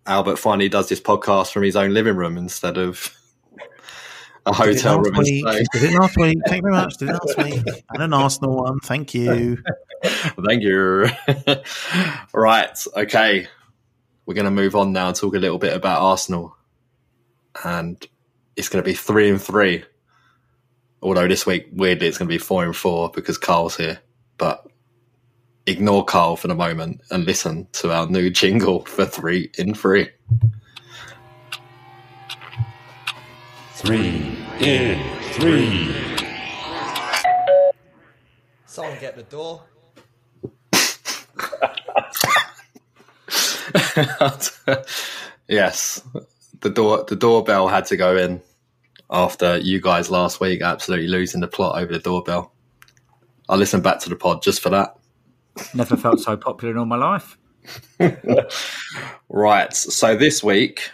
[0.06, 3.16] Albert finally does this podcast from his own living room instead of
[4.46, 5.14] a hotel room.
[5.16, 5.44] Week.
[5.72, 6.38] Did it last week?
[6.46, 6.96] Thank you very much.
[6.96, 7.84] Did it last week?
[7.90, 8.80] And an Arsenal one.
[8.80, 9.58] Thank you.
[10.04, 11.06] Thank you.
[12.32, 12.78] right.
[12.96, 13.48] Okay.
[14.26, 16.56] We're going to move on now and talk a little bit about Arsenal.
[17.64, 18.04] And
[18.56, 19.84] it's going to be three and three.
[21.00, 24.00] Although this week, weirdly, it's going to be four and four because Carl's here.
[24.36, 24.66] But
[25.66, 30.08] ignore Carl for the moment and listen to our new jingle for three in three.
[33.78, 35.00] Three in
[35.34, 35.94] three.
[38.66, 39.62] Someone get the door.
[45.48, 46.02] yes,
[46.58, 48.42] the door the doorbell had to go in
[49.10, 52.52] after you guys last week absolutely losing the plot over the doorbell.
[53.48, 54.96] I listened back to the pod just for that.
[55.72, 57.38] Never felt so popular in all my life.
[59.28, 59.72] right.
[59.72, 60.90] So this week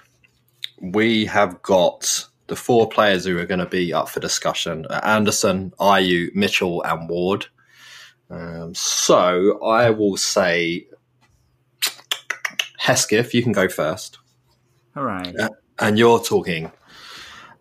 [0.83, 5.05] we have got the four players who are going to be up for discussion: are
[5.05, 7.47] Anderson, Ayew, Mitchell, and Ward.
[8.31, 10.87] Um, so I will say,
[12.79, 14.19] Hesketh, you can go first.
[14.97, 15.35] All right.
[15.39, 16.71] Uh, and you're talking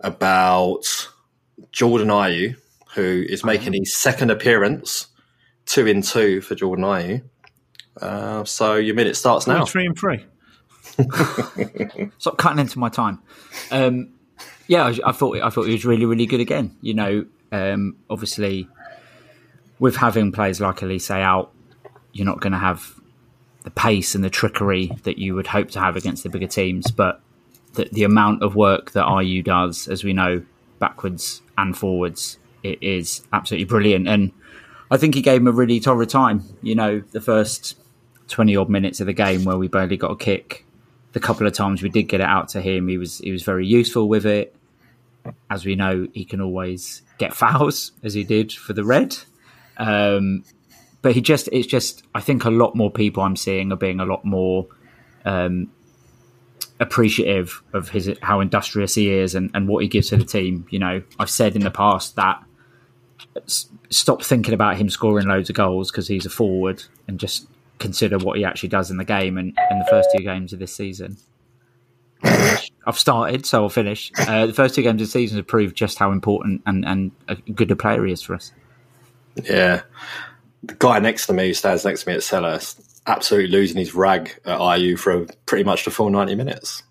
[0.01, 1.09] about
[1.71, 2.55] Jordan Ayew,
[2.93, 5.07] who is making his second appearance,
[5.65, 7.23] two in two for Jordan Ayew.
[8.01, 9.65] Uh, so your minute starts now.
[9.65, 10.25] Three and three.
[12.17, 13.19] Stop cutting into my time.
[13.71, 14.13] Um,
[14.67, 16.75] yeah, I, I, thought I thought he was really really good again.
[16.81, 18.67] You know, um, obviously
[19.79, 21.51] with having players like Olise out,
[22.13, 22.93] you're not going to have
[23.63, 26.91] the pace and the trickery that you would hope to have against the bigger teams.
[26.91, 27.21] But
[27.73, 30.43] the, the amount of work that Ayew does, as we know,
[30.79, 34.07] backwards and forwards, it is absolutely brilliant.
[34.07, 34.31] And
[34.91, 36.43] I think he gave him a really torrid time.
[36.61, 37.77] You know, the first
[38.27, 40.65] 20 odd minutes of the game where we barely got a kick.
[41.13, 43.43] The couple of times we did get it out to him, he was he was
[43.43, 44.55] very useful with it.
[45.49, 49.15] As we know, he can always get fouls, as he did for the red.
[49.77, 50.43] Um,
[51.03, 53.99] but he just, it's just, I think a lot more people I'm seeing are being
[53.99, 54.67] a lot more
[55.25, 55.69] um,
[56.79, 60.65] appreciative of his how industrious he is and, and what he gives to the team.
[60.69, 62.41] You know, I've said in the past that
[63.89, 67.47] stop thinking about him scoring loads of goals because he's a forward and just
[67.79, 70.59] consider what he actually does in the game and in the first two games of
[70.59, 71.17] this season.
[72.85, 74.11] I've started, so I'll finish.
[74.17, 77.11] Uh, the first two games of the season have proved just how important and, and
[77.27, 78.51] a good a player he is for us.
[79.43, 79.81] Yeah.
[80.63, 83.93] The guy next to me who stands next to me at Selhurst, absolutely losing his
[83.93, 86.83] rag at Ayew for pretty much the full 90 minutes.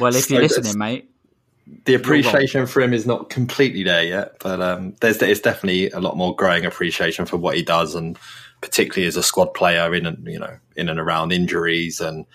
[0.00, 1.11] well, if you're listening, mate.
[1.84, 6.00] The appreciation for him is not completely there yet, but um, there's there's definitely a
[6.00, 8.18] lot more growing appreciation for what he does, and
[8.60, 12.26] particularly as a squad player in and you know in and around injuries and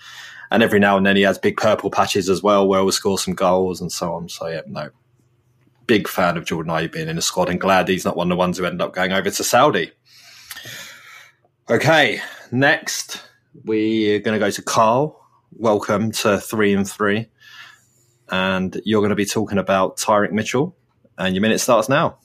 [0.50, 3.18] and every now and then he has big purple patches as well where he'll score
[3.18, 4.28] some goals and so on.
[4.28, 4.90] So yeah, no,
[5.86, 8.36] big fan of Jordan Ayew being in the squad and glad he's not one of
[8.36, 9.90] the ones who ended up going over to Saudi.
[11.68, 13.22] Okay, next
[13.64, 15.20] we're going to go to Carl.
[15.52, 17.26] Welcome to three and three,
[18.30, 20.76] and you're going to be talking about Tyrick Mitchell,
[21.16, 22.18] and your minute starts now.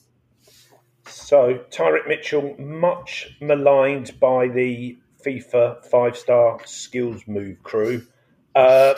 [1.06, 8.06] So Tyrick Mitchell, much maligned by the FIFA five-star skills move crew,
[8.54, 8.94] uh,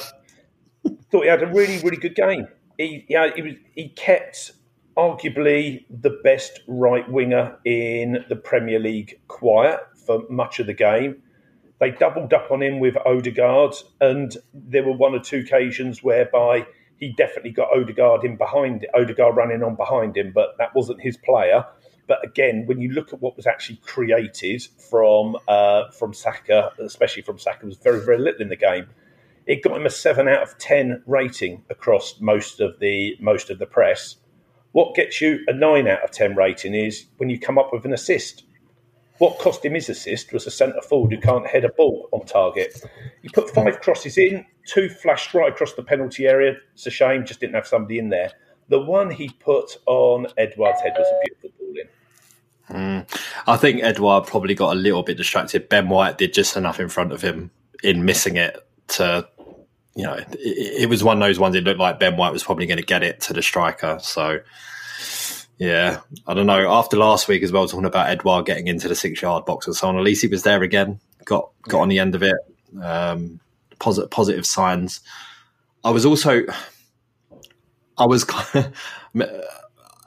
[1.11, 2.47] thought he had a really, really good game.
[2.79, 4.53] He, yeah, he was he kept
[4.97, 11.23] arguably the best right winger in the Premier League quiet for much of the game.
[11.79, 16.67] They doubled up on him with Odegaard, and there were one or two occasions whereby
[16.99, 21.17] he definitely got Odegaard in behind Odegaard running on behind him, but that wasn't his
[21.17, 21.65] player.
[22.07, 27.23] But again, when you look at what was actually created from uh, from Saka, especially
[27.23, 28.87] from Saka, was very very little in the game.
[29.47, 33.59] It got him a seven out of ten rating across most of the most of
[33.59, 34.17] the press.
[34.77, 37.87] What gets you a 9 out of 10 rating is when you come up with
[37.87, 38.45] an assist.
[39.19, 42.27] What cost him his assist was a centre forward who can't head a ball on
[42.27, 42.83] target.
[43.23, 46.57] He put five crosses in, two flashed right across the penalty area.
[46.75, 48.33] It's a shame, just didn't have somebody in there.
[48.69, 53.07] The one he put on Edouard's head was a beautiful ball in.
[53.07, 53.21] Mm.
[53.47, 55.69] I think Edouard probably got a little bit distracted.
[55.69, 57.51] Ben White did just enough in front of him
[57.83, 59.27] in missing it to,
[59.95, 60.29] you know, it,
[60.83, 61.55] it was one of those ones.
[61.55, 63.99] It looked like Ben White was probably going to get it to the striker.
[64.01, 64.41] So
[65.59, 66.71] yeah, I don't know.
[66.71, 69.75] After last week as well, talking about Edouard getting into the six yard box and
[69.75, 71.01] so on, at least he was there again.
[71.25, 72.37] Got got on the end of it.
[72.83, 73.41] Um,
[73.79, 75.01] positive positive signs.
[75.83, 76.43] I was also,
[77.97, 79.31] I was kind of,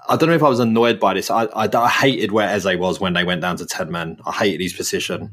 [0.08, 1.32] I don't know if I was annoyed by this.
[1.32, 4.20] I, I, I, hated where Eze was when they went down to ten men.
[4.26, 5.32] I hated his position.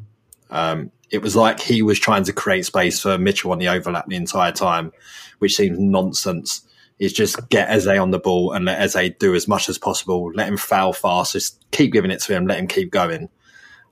[0.49, 4.07] Um, it was like he was trying to create space for Mitchell on the overlap
[4.07, 4.93] the entire time,
[5.41, 6.66] which seems nonsense
[6.99, 10.33] is just get Eze on the ball and let Eze do as much as possible.
[10.35, 11.33] Let him foul fast.
[11.33, 12.47] Just keep giving it to him.
[12.47, 13.29] Let him keep going.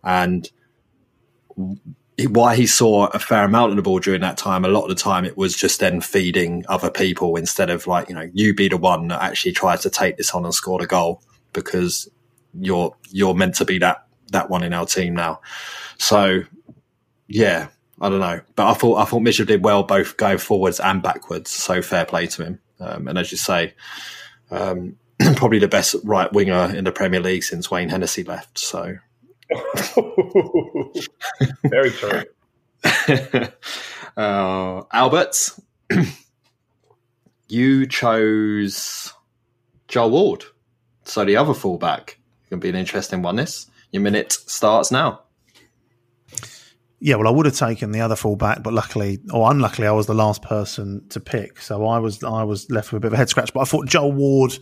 [0.03, 0.51] And
[2.29, 4.89] why he saw a fair amount of the ball during that time, a lot of
[4.89, 8.55] the time it was just then feeding other people instead of like, you know, you
[8.55, 12.09] be the one that actually tries to take this on and score the goal because
[12.59, 15.41] you're you're meant to be that that one in our team now.
[15.99, 16.43] So
[17.27, 17.69] yeah,
[18.01, 18.41] I don't know.
[18.55, 21.51] But I thought I thought Mitchell did well both going forwards and backwards.
[21.51, 22.61] So fair play to him.
[22.81, 23.75] Um, and as you say,
[24.51, 24.97] um,
[25.37, 28.59] probably the best right winger in the Premier League since Wayne Hennessy left.
[28.59, 28.97] So
[31.65, 32.23] very true.
[34.17, 35.51] uh, Albert,
[37.49, 39.13] you chose
[39.89, 40.45] Joel Ward.
[41.05, 42.19] So the other fullback.
[42.51, 43.37] Going to be an interesting one.
[43.37, 45.24] This your minute starts now.
[47.05, 50.07] Yeah, well, I would have taken the other fullback, but luckily or unluckily, I was
[50.07, 53.13] the last person to pick, so I was I was left with a bit of
[53.13, 53.53] a head scratch.
[53.53, 54.57] But I thought Joel Ward,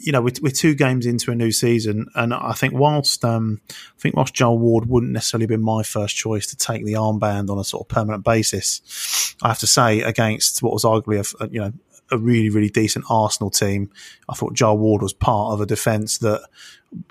[0.00, 3.60] you know, we're, we're two games into a new season, and I think whilst um,
[3.70, 7.48] I think whilst Joel Ward wouldn't necessarily be my first choice to take the armband
[7.48, 11.44] on a sort of permanent basis, I have to say against what was arguably a,
[11.44, 11.72] a you know
[12.10, 13.92] a really really decent Arsenal team,
[14.28, 16.42] I thought Joel Ward was part of a defence that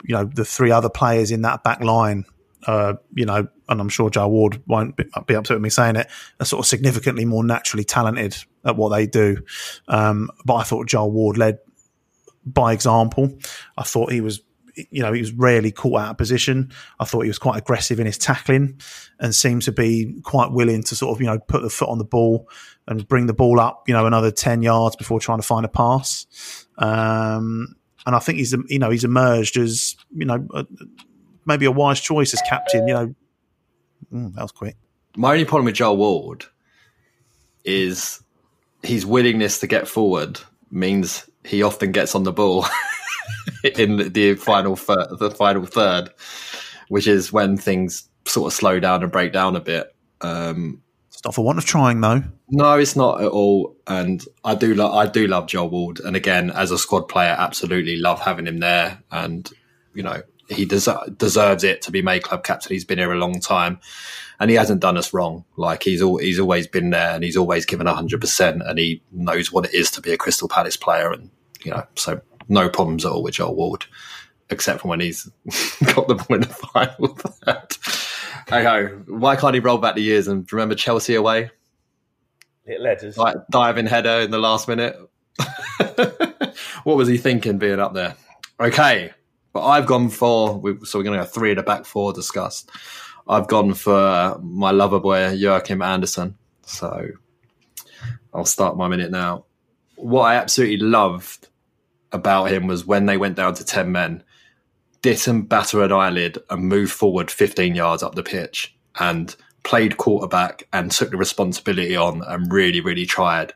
[0.03, 2.25] you know the three other players in that back line
[2.67, 5.95] uh, you know, and I'm sure Joe Ward won't be, be, upset with me saying
[5.95, 6.07] it,
[6.39, 9.37] are sort of significantly more naturally talented at what they do.
[9.87, 11.59] Um, but I thought Joel Ward led
[12.45, 13.37] by example.
[13.77, 14.41] I thought he was,
[14.75, 16.71] you know, he was rarely caught out of position.
[16.99, 18.79] I thought he was quite aggressive in his tackling
[19.19, 21.97] and seemed to be quite willing to sort of, you know, put the foot on
[21.97, 22.47] the ball
[22.87, 25.69] and bring the ball up, you know, another 10 yards before trying to find a
[25.69, 26.65] pass.
[26.77, 30.65] Um, and I think he's, you know, he's emerged as, you know, a,
[31.51, 32.87] maybe a wise choice as captain.
[32.87, 33.15] You know,
[34.13, 34.75] mm, that was quick.
[35.15, 36.45] My only problem with Joel Ward
[37.65, 38.23] is
[38.81, 40.39] his willingness to get forward
[40.71, 42.65] means he often gets on the ball
[43.75, 46.09] in the final third, the final third,
[46.87, 49.93] which is when things sort of slow down and break down a bit.
[50.21, 52.23] Um, it's not for want of trying, though.
[52.49, 53.75] No, it's not at all.
[53.85, 55.99] And I do, lo- I do love Joel Ward.
[55.99, 59.03] And again, as a squad player, absolutely love having him there.
[59.11, 59.51] And
[59.93, 62.73] you know, he des- deserves it to be made club captain.
[62.73, 63.79] He's been here a long time,
[64.39, 65.45] and he hasn't done us wrong.
[65.57, 69.01] Like he's all, he's always been there, and he's always given hundred percent, and he
[69.11, 71.29] knows what it is to be a Crystal Palace player, and
[71.63, 73.85] you know, so no problems at all with Joel Ward,
[74.49, 75.23] except for when he's
[75.95, 77.17] got the ball in the final.
[78.51, 81.51] okay, why can't he roll back the years and remember Chelsea away?
[82.65, 84.95] It led us like diving header in the last minute.
[86.83, 88.15] what was he thinking being up there?
[88.59, 89.11] Okay,
[89.53, 92.71] but I've gone for, so we're going to go three at the back four discussed.
[93.27, 96.37] I've gone for my lover boy, Joachim Andersen.
[96.65, 97.07] So
[98.33, 99.45] I'll start my minute now.
[99.95, 101.47] What I absolutely loved
[102.11, 104.23] about him was when they went down to 10 men,
[105.01, 110.67] didn't batter an eyelid and moved forward 15 yards up the pitch and played quarterback
[110.73, 113.53] and took the responsibility on and really, really tried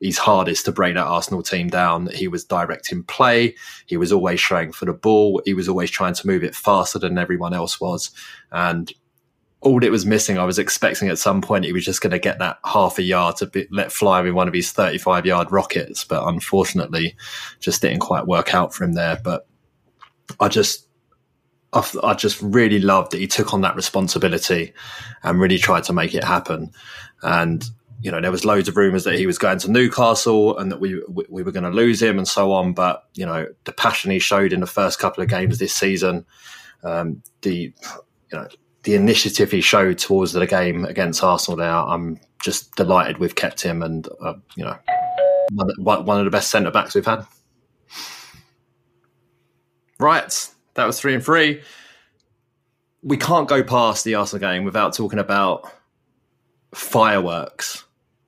[0.00, 2.08] his hardest to break that Arsenal team down.
[2.08, 3.54] He was directing play.
[3.86, 5.42] He was always showing for the ball.
[5.44, 8.10] He was always trying to move it faster than everyone else was.
[8.52, 8.92] And
[9.60, 12.18] all it was missing, I was expecting at some point he was just going to
[12.18, 15.50] get that half a yard to be, let fly with one of his 35 yard
[15.50, 16.04] rockets.
[16.04, 17.16] But unfortunately,
[17.58, 19.18] just didn't quite work out for him there.
[19.22, 19.48] But
[20.38, 20.86] I just,
[21.72, 24.72] I, I just really loved that he took on that responsibility
[25.24, 26.70] and really tried to make it happen.
[27.22, 27.68] And
[28.00, 30.80] you know, there was loads of rumours that he was going to Newcastle and that
[30.80, 32.72] we we were going to lose him and so on.
[32.72, 36.24] But you know, the passion he showed in the first couple of games this season,
[36.84, 37.72] um, the
[38.30, 38.46] you know
[38.84, 43.60] the initiative he showed towards the game against Arsenal, there, I'm just delighted we've kept
[43.60, 44.78] him and uh, you know
[45.50, 47.26] one, one of the best centre backs we've had.
[49.98, 51.62] Right, that was three and three.
[53.02, 55.68] We can't go past the Arsenal game without talking about
[56.72, 57.84] fireworks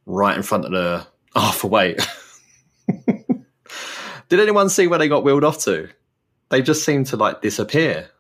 [0.06, 2.00] right in front of the Arthur oh, Wait.
[4.28, 5.88] Did anyone see where they got wheeled off to?
[6.50, 8.10] They just seem to like disappear.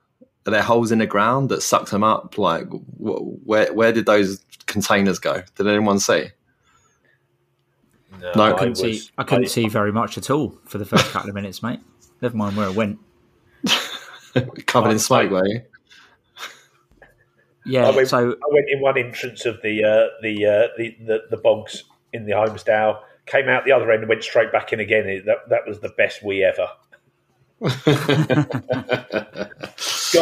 [0.46, 2.38] Are there holes in the ground that sucked them up?
[2.38, 5.42] Like, wh- where where did those containers go?
[5.54, 6.30] Did anyone see?
[8.20, 10.84] No, no I couldn't, see, I couldn't I, see very much at all for the
[10.84, 11.80] first couple of minutes, mate.
[12.20, 12.98] Never mind where it went.
[14.66, 15.62] Covered in smoke, were you?
[17.66, 20.96] Yeah, I went, so I went in one entrance of the uh, the, uh, the,
[21.04, 24.72] the the bogs in the Holmesdale, came out the other end and went straight back
[24.72, 25.22] in again.
[25.26, 26.68] That that was the best we ever.
[27.60, 27.76] God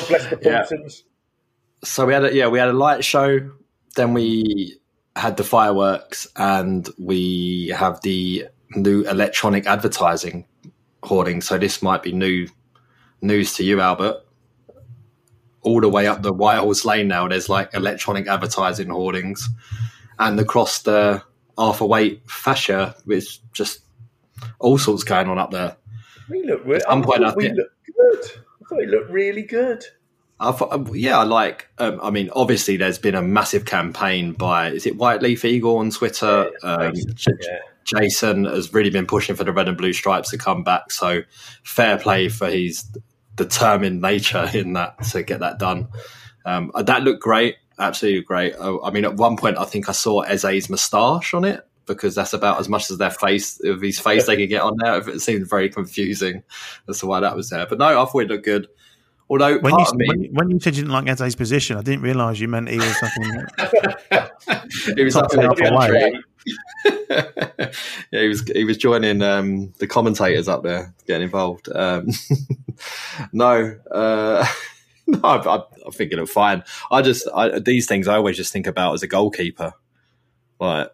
[0.09, 1.05] bless the Paulsons.
[1.05, 1.84] Yeah.
[1.84, 3.53] So we had a, yeah we had a light show,
[3.95, 4.76] then we
[5.14, 10.45] had the fireworks, and we have the new electronic advertising
[11.05, 11.41] hoarding.
[11.41, 12.49] So this might be new
[13.22, 14.16] news to you, Albert.
[15.68, 19.46] All the way up the Whitehorse Lane now, there's like electronic advertising hoardings,
[20.18, 21.22] and across the
[21.58, 23.80] Arthur Wait fascia, with just
[24.60, 25.76] all sorts going on up there.
[26.30, 28.24] We look re- At some I point, thought I we look good.
[28.62, 29.84] I thought it looked really good.
[30.40, 31.68] I thought, yeah, I like.
[31.78, 35.76] Um, I mean, obviously, there's been a massive campaign by is it White Leaf Eagle
[35.78, 36.50] on Twitter?
[36.62, 37.58] Um, J- Yeah.
[37.84, 40.92] Jason has really been pushing for the red and blue stripes to come back.
[40.92, 41.22] So
[41.62, 42.84] fair play for his
[43.39, 45.89] determined nature in that to get that done.
[46.45, 48.55] Um, that looked great, absolutely great.
[48.61, 52.14] I, I mean, at one point, I think I saw Eze's moustache on it because
[52.14, 54.97] that's about as much as their face of his face they could get on there.
[55.09, 56.43] It seemed very confusing
[56.89, 57.66] as to why that was there.
[57.66, 58.68] But no, I thought it looked good.
[59.30, 62.03] Although When you, me, when, when you said you didn't like Eze's position, I didn't
[62.03, 63.47] realise you meant he was something.
[64.97, 66.22] he was up in
[68.11, 71.68] yeah, he was he was joining um, the commentators up there, getting involved.
[71.74, 72.09] Um,
[73.33, 74.47] no, uh,
[75.07, 75.57] no, I, I,
[75.87, 76.62] I think it looked fine.
[76.91, 79.72] I just I, these things I always just think about as a goalkeeper.
[80.61, 80.91] Like,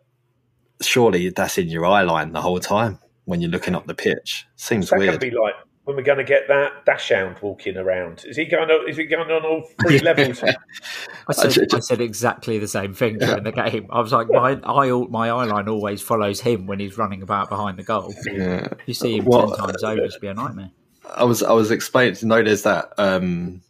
[0.83, 4.47] surely that's in your eye line the whole time when you're looking up the pitch.
[4.57, 5.21] Seems That weird.
[5.21, 5.55] can be like
[5.85, 8.25] when we're going to get that dachshund walking around.
[8.27, 8.71] Is he going?
[8.71, 10.43] On, is he going on all three levels?
[10.43, 13.87] I said, ju- ju- I said exactly the same thing during the game.
[13.91, 17.49] I was like, my eye, my eye line always follows him when he's running about
[17.51, 18.15] behind the goal.
[18.27, 18.69] Yeah.
[18.87, 20.71] You see him Well, ten times over, it's be a nightmare.
[21.11, 23.63] I was I was explaining to notice that um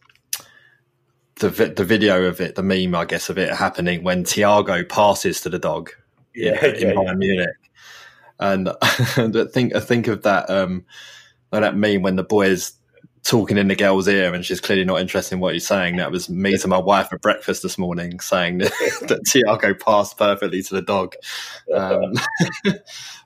[1.39, 5.41] the the video of it, the meme I guess of it happening when Tiago passes
[5.41, 5.91] to the dog
[6.33, 7.49] in, Yeah, in yeah, Munich,
[8.39, 8.69] and,
[9.17, 10.85] and I think I think of that um
[11.51, 12.73] that meme when the boys
[13.25, 15.95] talking in the girl's ear and she's clearly not interested in what he's saying.
[15.95, 18.71] That was me to my wife at breakfast this morning saying that,
[19.07, 21.15] that Tiago passed perfectly to the dog.
[21.73, 22.13] Um,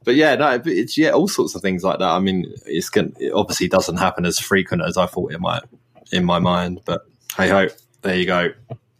[0.05, 2.09] but yeah, no, it's yeah, all sorts of things like that.
[2.09, 5.63] I mean, it's going it obviously doesn't happen as frequent as I thought it might
[6.13, 7.01] in my mind, but
[7.35, 7.67] hey ho,
[8.01, 8.49] there you go.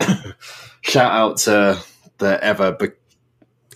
[0.82, 1.82] Shout out to
[2.18, 2.88] the ever be-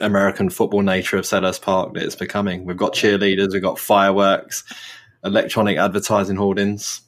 [0.02, 2.66] American football nature of Selhurst Park that it's becoming.
[2.66, 4.66] We've got cheerleaders, we've got fireworks,
[5.24, 7.00] electronic advertising hoardings.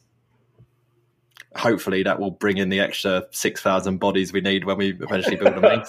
[1.55, 5.37] Hopefully, that will bring in the extra six thousand bodies we need when we eventually
[5.37, 5.83] build a main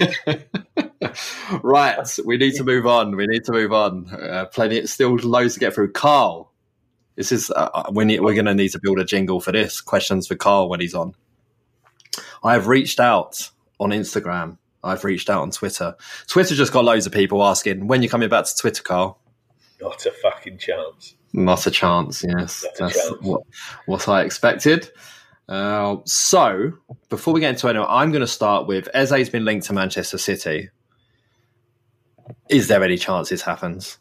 [1.62, 3.16] right, we need to move on.
[3.16, 4.08] We need to move on.
[4.12, 5.92] Uh, plenty, still loads to get through.
[5.92, 6.52] Carl,
[7.16, 9.80] this is uh, we need, we're going to need to build a jingle for this.
[9.80, 11.14] Questions for Carl when he's on.
[12.42, 14.58] I have reached out on Instagram.
[14.82, 15.94] I've reached out on Twitter.
[16.26, 19.18] Twitter just got loads of people asking when you're coming back to Twitter, Carl.
[19.80, 21.16] Not a fucking chance.
[21.32, 22.24] Not a chance.
[22.26, 23.22] Yes, a that's chance.
[23.22, 23.42] what
[23.86, 24.90] what I expected.
[25.48, 26.72] Uh, so
[27.08, 30.18] before we get into anyone, I'm going to start with Eze's been linked to Manchester
[30.18, 30.70] City.
[32.48, 33.98] Is there any chance this happens?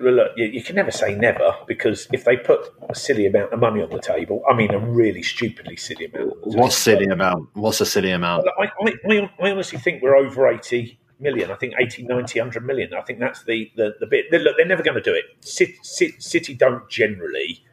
[0.00, 3.60] Look, you, you can never say never because if they put a silly amount of
[3.60, 6.34] money on the table, I mean a really stupidly silly amount.
[6.44, 7.48] What's silly amount?
[7.54, 8.46] What's a silly amount?
[8.58, 11.50] I, I, I, I honestly think we're over 80 million.
[11.50, 12.94] I think 80, 90, 100 million.
[12.94, 14.26] I think that's the, the, the bit.
[14.32, 15.24] Look, they're never going to do it.
[15.40, 17.64] City, City, City don't generally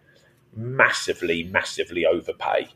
[0.55, 2.69] massively, massively overpay.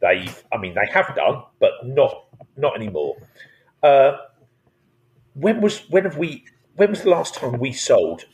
[0.00, 3.16] They've, I mean, they have done, but not not anymore.
[3.82, 4.16] Uh,
[5.34, 6.44] when was when have we?
[6.76, 8.24] When was the last time we sold?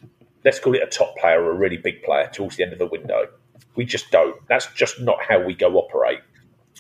[0.44, 2.78] Let's call it a top player or a really big player towards the end of
[2.78, 3.28] the window.
[3.76, 4.36] We just don't.
[4.48, 6.20] That's just not how we go operate.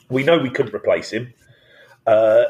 [0.08, 1.32] We know we couldn't replace him.
[2.06, 2.44] Uh,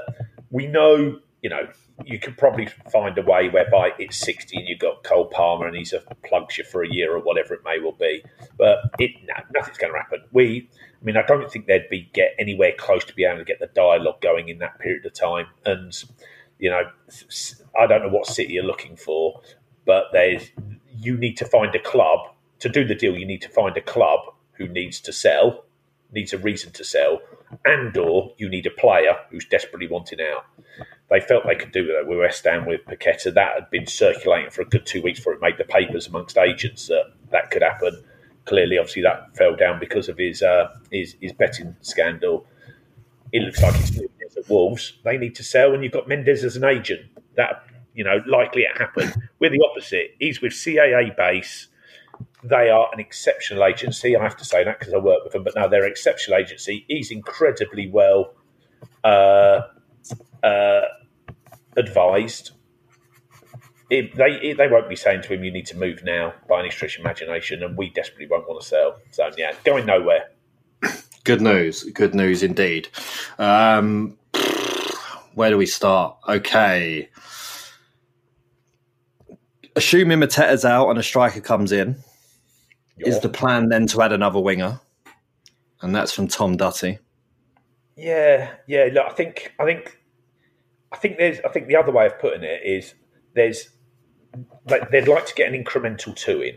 [0.51, 1.69] we know, you know,
[2.05, 5.77] you could probably find a way whereby it's 60 and you've got Cole Palmer and
[5.77, 8.23] he's a plugs you for a year or whatever it may well be.
[8.57, 10.23] But it, no, nothing's going to happen.
[10.33, 10.69] We,
[11.01, 13.59] I mean, I don't think they'd be get anywhere close to be able to get
[13.59, 15.47] the dialogue going in that period of time.
[15.65, 15.93] And,
[16.59, 16.83] you know,
[17.79, 19.41] I don't know what City you're looking for,
[19.87, 20.51] but there's,
[20.99, 22.21] you need to find a club
[22.61, 23.17] to do the deal.
[23.17, 24.21] You need to find a club
[24.53, 25.65] who needs to sell,
[26.13, 27.21] needs a reason to sell,
[27.65, 30.45] and or you need a player who's desperately wanting out.
[31.11, 33.35] They felt they could do that with West Ham with Paqueta.
[33.35, 36.39] That had been circulating for a good two weeks before it made the papers amongst
[36.39, 38.03] agents that that could happen.
[38.45, 42.47] Clearly, obviously, that fell down because of his uh, his, his betting scandal.
[43.33, 44.99] It looks like it's at Wolves.
[45.05, 47.03] They need to sell, and you've got Mendes as an agent.
[47.37, 49.15] That you know, likely it happened.
[49.41, 50.15] We're the opposite.
[50.21, 51.67] He's with CAA base.
[52.45, 54.17] They are an exceptional agency.
[54.17, 56.39] I have to say that because I work with them, but no, they're an exceptional
[56.39, 56.85] agency.
[56.89, 58.35] He's incredibly well
[59.05, 59.63] uh,
[60.43, 60.81] uh,
[61.77, 62.53] advised.
[63.91, 66.61] It, they it, they won't be saying to him, "You need to move now" by
[66.61, 68.99] any stretch of imagination, and we desperately won't want to sell.
[69.11, 70.31] So yeah, going nowhere.
[71.25, 71.85] Good news.
[71.85, 72.89] Good news indeed.
[73.39, 74.17] Um,
[75.35, 76.17] where do we start?
[76.29, 77.09] Okay.
[79.77, 81.97] assuming Mateta's out and a striker comes in,
[82.99, 84.81] is the plan then to add another winger?
[85.81, 86.99] And that's from Tom Dutty.
[87.97, 88.89] Yeah, yeah.
[88.93, 89.99] Look, I think, I think,
[90.93, 92.95] I think there's, I think the other way of putting it is
[93.35, 93.71] there's,
[94.69, 96.57] like, they'd like to get an incremental two in,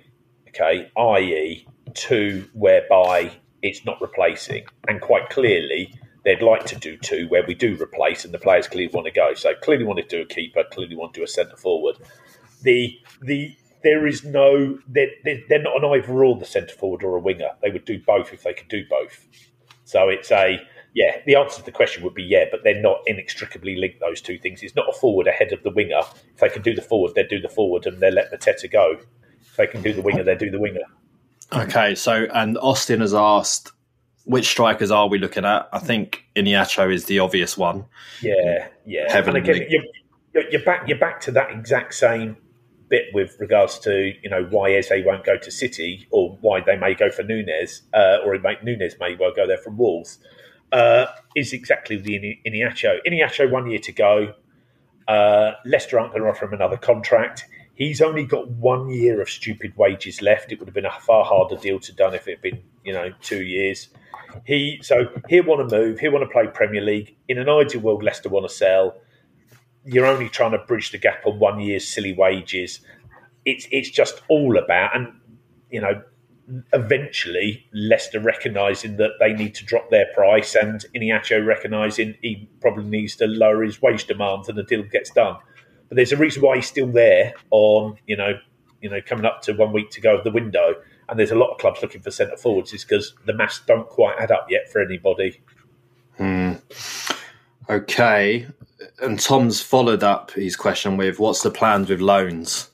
[0.49, 3.31] okay, i.e., two whereby
[3.61, 5.93] it's not replacing, and quite clearly
[6.25, 9.11] they'd like to do two where we do replace, and the players clearly want to
[9.11, 9.33] go.
[9.33, 11.97] So clearly want to do a keeper, clearly want to do a centre forward.
[12.61, 17.15] The the there is no they're, they're, not an either or the centre forward or
[17.17, 17.51] a winger.
[17.61, 19.27] They would do both if they could do both.
[19.83, 20.61] So it's a
[20.93, 21.17] yeah.
[21.25, 23.99] The answer to the question would be yeah, but they're not inextricably linked.
[23.99, 24.63] Those two things.
[24.63, 26.01] It's not a forward ahead of the winger.
[26.33, 28.97] If they can do the forward, they do the forward, and they let Mateta go.
[29.41, 30.81] If they can do the winger, they do the winger.
[31.51, 33.71] Okay, so and Austin has asked
[34.25, 35.67] which strikers are we looking at?
[35.73, 37.85] I think Iheanacho is the obvious one.
[38.21, 39.11] Yeah, yeah.
[39.11, 39.83] Heaven and again, you're,
[40.33, 40.87] you're, you're back.
[40.87, 42.37] You're back to that exact same
[42.89, 46.77] bit with regards to you know why Eze won't go to City or why they
[46.77, 50.19] may go for Nunes uh, or it may, Nunes may well go there from Wolves.
[50.73, 51.05] Uh,
[51.35, 52.97] is exactly the Ini- Iheanacho.
[53.07, 54.33] Iheanacho one year to go.
[55.07, 57.45] Uh, Leicester aren't going to offer him another contract.
[57.75, 60.51] He's only got one year of stupid wages left.
[60.51, 62.93] It would have been a far harder deal to done if it had been, you
[62.93, 63.89] know, two years.
[64.45, 65.99] He so he'll want to move.
[65.99, 67.15] He'll want to play Premier League.
[67.27, 68.95] In an ideal world, Leicester want to sell.
[69.85, 72.79] You're only trying to bridge the gap on one year's silly wages.
[73.45, 75.13] It's it's just all about and
[75.69, 76.01] you know
[76.73, 82.83] eventually Leicester recognising that they need to drop their price and Iheanacho recognising he probably
[82.85, 85.37] needs to lower his wage demands and the deal gets done.
[85.87, 88.33] But there's a reason why he's still there on, you know,
[88.81, 90.75] you know, coming up to one week to go of the window.
[91.07, 93.87] And there's a lot of clubs looking for centre forwards is because the maths don't
[93.87, 95.41] quite add up yet for anybody.
[96.17, 96.53] Hmm.
[97.69, 98.45] Okay,
[99.01, 102.69] and Tom's followed up his question with what's the plans with loans,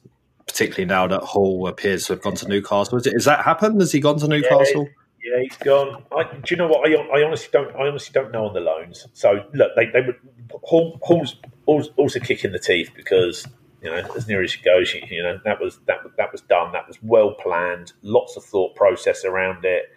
[0.49, 2.97] particularly now that Hall appears to have gone to Newcastle.
[2.97, 3.79] Is, it, has that happened?
[3.79, 4.89] Has he gone to Newcastle?
[5.23, 6.03] Yeah, he's gone.
[6.11, 6.89] I, do you know what?
[6.89, 7.75] I, I honestly don't.
[7.75, 9.07] I honestly don't know on the loans.
[9.13, 10.15] So look, they they would
[10.63, 11.35] Hall, Hall's,
[11.65, 13.45] Hall's Hall's a kick in the teeth because
[13.83, 16.41] you know as near as it goes, you, you know that was that that was
[16.41, 16.71] done.
[16.71, 17.93] That was well planned.
[18.01, 19.91] Lots of thought process around it.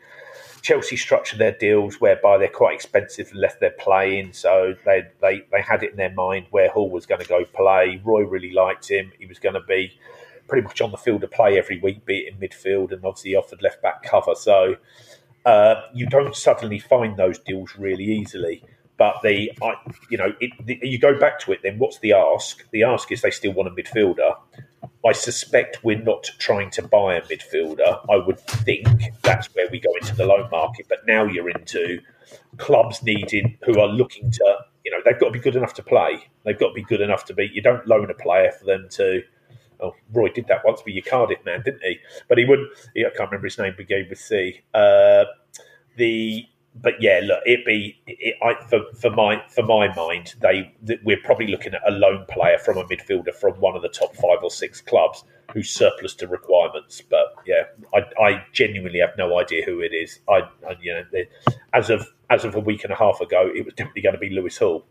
[0.61, 4.33] Chelsea structured their deals whereby they're quite expensive unless they're playing.
[4.33, 7.45] So they, they, they had it in their mind where Hall was going to go
[7.45, 8.01] play.
[8.05, 9.11] Roy really liked him.
[9.19, 9.99] He was going to be
[10.49, 13.35] pretty much on the field to play every week, be it in midfield, and obviously
[13.35, 14.35] offered left back cover.
[14.35, 14.77] So
[15.45, 18.63] uh, you don't suddenly find those deals really easily.
[18.99, 19.75] But the, I,
[20.11, 21.61] you know, it, the, you go back to it.
[21.63, 22.71] Then what's the ask?
[22.71, 24.37] The ask is they still want a midfielder.
[25.05, 28.05] I suspect we're not trying to buy a midfielder.
[28.09, 28.87] I would think
[29.23, 30.87] that's where we go into the loan market.
[30.89, 32.01] But now you're into
[32.59, 35.83] clubs needing who are looking to, you know, they've got to be good enough to
[35.83, 36.29] play.
[36.45, 37.51] They've got to be good enough to be.
[37.53, 39.23] You don't loan a player for them to.
[39.83, 41.99] Oh, Roy did that once with your Cardiff man, didn't he?
[42.29, 42.69] But he wouldn't.
[42.97, 43.75] I can't remember his name.
[43.77, 44.61] Began with C.
[44.75, 45.25] Uh,
[45.97, 50.73] the but yeah, look, it be it, I, for for my for my mind, they
[50.87, 53.89] th- we're probably looking at a lone player from a midfielder from one of the
[53.91, 57.03] top five or six clubs who's surplus to requirements.
[57.03, 57.65] But yeah,
[57.95, 60.21] I, I genuinely have no idea who it is.
[60.29, 61.29] I, I you know, the-
[61.75, 64.19] as of as of a week and a half ago, it was definitely going to
[64.21, 64.87] be Lewis Hall.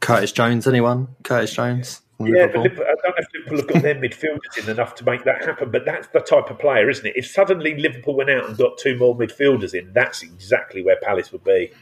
[0.00, 1.08] Curtis Jones, anyone?
[1.24, 2.02] Curtis Jones?
[2.18, 5.04] Yeah, but Liverpool, I don't know if Liverpool have got their midfielders in enough to
[5.04, 5.70] make that happen.
[5.70, 7.12] But that's the type of player, isn't it?
[7.14, 11.30] If suddenly Liverpool went out and got two more midfielders in, that's exactly where Palace
[11.32, 11.72] would be.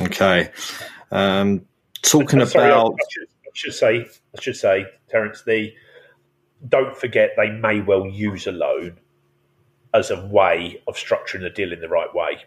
[0.00, 0.50] Okay.
[1.10, 1.66] Um,
[2.02, 4.06] talking Sorry, I, about I, should, I should say,
[4.36, 5.42] I should say, Terence.
[5.42, 5.72] The
[6.68, 8.98] don't forget they may well use a loan
[9.94, 12.38] as a way of structuring the deal in the right way.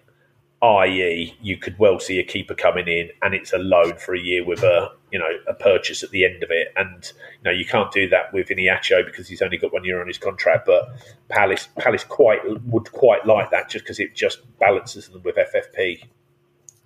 [0.66, 4.20] I.e., you could well see a keeper coming in and it's a loan for a
[4.20, 7.52] year with a you know a purchase at the end of it, and you know
[7.52, 10.66] you can't do that with Iheanacho because he's only got one year on his contract.
[10.66, 10.90] But
[11.30, 16.04] Palace Palace quite would quite like that just because it just balances them with FFP.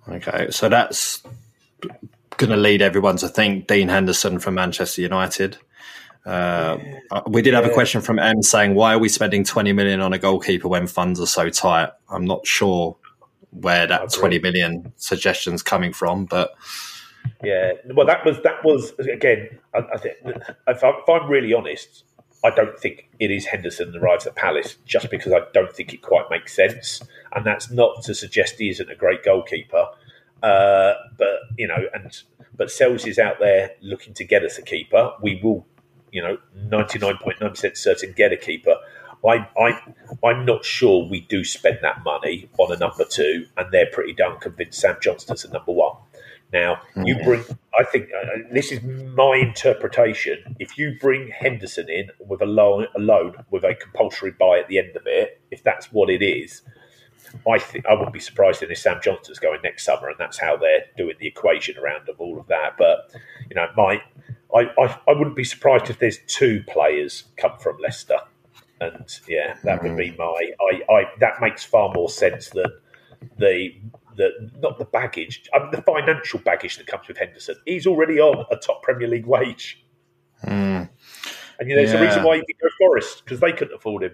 [0.08, 1.24] Okay, so that's
[2.36, 5.58] going to lead everyone to think Dean Henderson from Manchester United.
[6.24, 6.78] Uh,
[7.26, 10.12] we did have a question from M saying, "Why are we spending 20 million on
[10.12, 12.96] a goalkeeper when funds are so tight?" I'm not sure
[13.50, 14.12] where that.
[14.12, 16.54] 20 million suggestion's coming from, but
[17.42, 19.58] Yeah, well, that was that was again.
[19.74, 22.04] I, I think if, I, if I'm really honest,
[22.44, 25.92] I don't think it is Henderson that arrives at Palace just because I don't think
[25.92, 29.86] it quite makes sense, and that's not to suggest he isn't a great goalkeeper.
[30.42, 32.22] Uh, but you know, and
[32.56, 35.12] but Sells is out there looking to get us a keeper.
[35.20, 35.66] We will,
[36.12, 38.76] you know, ninety nine point nine percent certain get a keeper.
[39.26, 39.80] I, I,
[40.24, 44.14] I'm not sure we do spend that money on a number two, and they're pretty
[44.14, 45.96] darn convinced Sam Johnstone's a number one
[46.52, 47.44] Now, you bring,
[47.78, 50.56] I think, uh, this is my interpretation.
[50.58, 54.68] If you bring Henderson in with a loan, a loan with a compulsory buy at
[54.68, 56.62] the end of it, if that's what it is,
[57.48, 60.56] I think I wouldn't be surprised if Sam Johnstone's going next summer, and that's how
[60.56, 62.76] they're doing the equation around of all of that.
[62.76, 63.12] But
[63.48, 64.02] you know, my
[64.54, 68.18] I, I, I wouldn't be surprised if there's two players come from Leicester,
[68.80, 70.18] and yeah, that would be mm.
[70.18, 72.66] my I, I that makes far more sense than
[73.38, 73.74] the
[74.16, 77.56] the not the baggage, I mean, the financial baggage that comes with Henderson.
[77.64, 79.84] He's already on a top Premier League wage,
[80.44, 80.88] mm.
[81.58, 84.04] and you know, there's a reason why he didn't go Forest because they couldn't afford
[84.04, 84.12] him.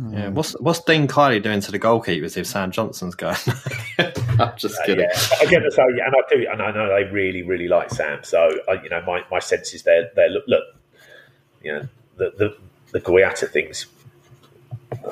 [0.00, 0.12] Mm.
[0.12, 3.36] Yeah, what's what's Dean Kiely doing to the goalkeepers if Sam Johnstone's going?
[4.38, 5.08] I'm just Uh, kidding.
[5.10, 8.22] yeah, again, so yeah, and I do, and I know they really, really like Sam.
[8.22, 10.10] So, I, you know, my, my sense is there.
[10.14, 10.62] There, look, look,
[11.62, 12.56] you know, the the
[12.92, 13.86] the Guaita things.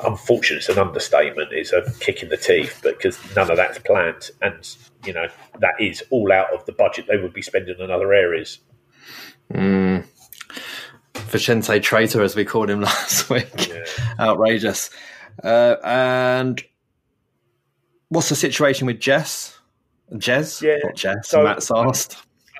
[0.03, 1.49] Unfortunate, it's an understatement.
[1.51, 4.75] It's a kick in the teeth, but because none of that's planned, and
[5.05, 5.27] you know
[5.59, 8.59] that is all out of the budget they would be spending in other areas.
[11.15, 13.71] Vicente Traitor, as we called him last week.
[14.19, 14.89] Outrageous.
[15.43, 16.63] Uh, and
[18.09, 19.59] what's the situation with Jess?
[20.13, 20.61] Jez?
[20.61, 21.27] Yeah, Not Jess.
[21.29, 22.17] so- Matt's asked.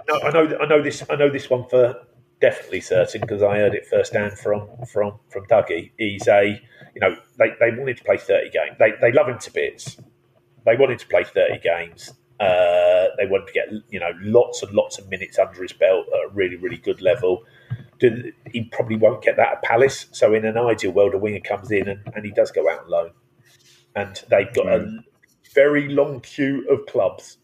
[0.09, 1.03] No, I know, I know this.
[1.09, 1.95] I know this one for
[2.39, 5.91] definitely certain because I heard it firsthand from from from Dougie.
[5.97, 6.61] He's a,
[6.93, 8.77] you know, they, they wanted to play thirty games.
[8.79, 9.97] They they love him to bits.
[10.65, 12.13] They wanted to play thirty games.
[12.39, 16.05] Uh, they wanted to get you know lots and lots of minutes under his belt
[16.13, 17.43] at a really really good level.
[17.99, 20.05] He probably won't get that at Palace.
[20.11, 22.81] So in an ideal world, a winger comes in and, and he does go out
[22.81, 23.11] on loan,
[23.95, 24.99] and they've got a
[25.55, 27.37] very long queue of clubs.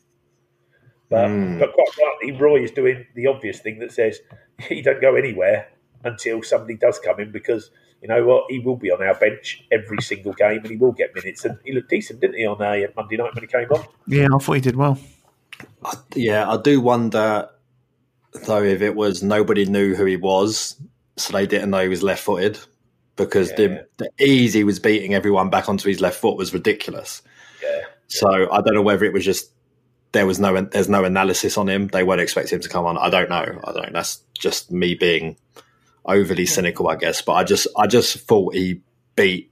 [1.09, 1.27] But,
[1.59, 4.19] but quite rightly, Roy is doing the obvious thing that says
[4.69, 5.69] he don't go anywhere
[6.03, 9.63] until somebody does come in because you know what he will be on our bench
[9.71, 12.61] every single game and he will get minutes and he looked decent, didn't he, on
[12.61, 13.85] a Monday night when he came on?
[14.07, 14.99] Yeah, I thought he did well.
[16.13, 17.47] Yeah, I do wonder,
[18.45, 20.75] though, if it was nobody knew who he was,
[21.15, 22.59] so they didn't know he was left footed.
[23.15, 27.21] Because the, the ease he was beating everyone back onto his left foot was ridiculous.
[27.61, 29.51] Yeah, So I don't know whether it was just
[30.13, 31.87] there was no there's no analysis on him.
[31.87, 32.97] They weren't expecting him to come on.
[32.97, 33.59] I don't know.
[33.63, 33.93] I don't.
[33.93, 35.35] That's just me being
[36.05, 37.21] overly cynical, I guess.
[37.21, 38.81] But I just I just thought he
[39.15, 39.51] beat.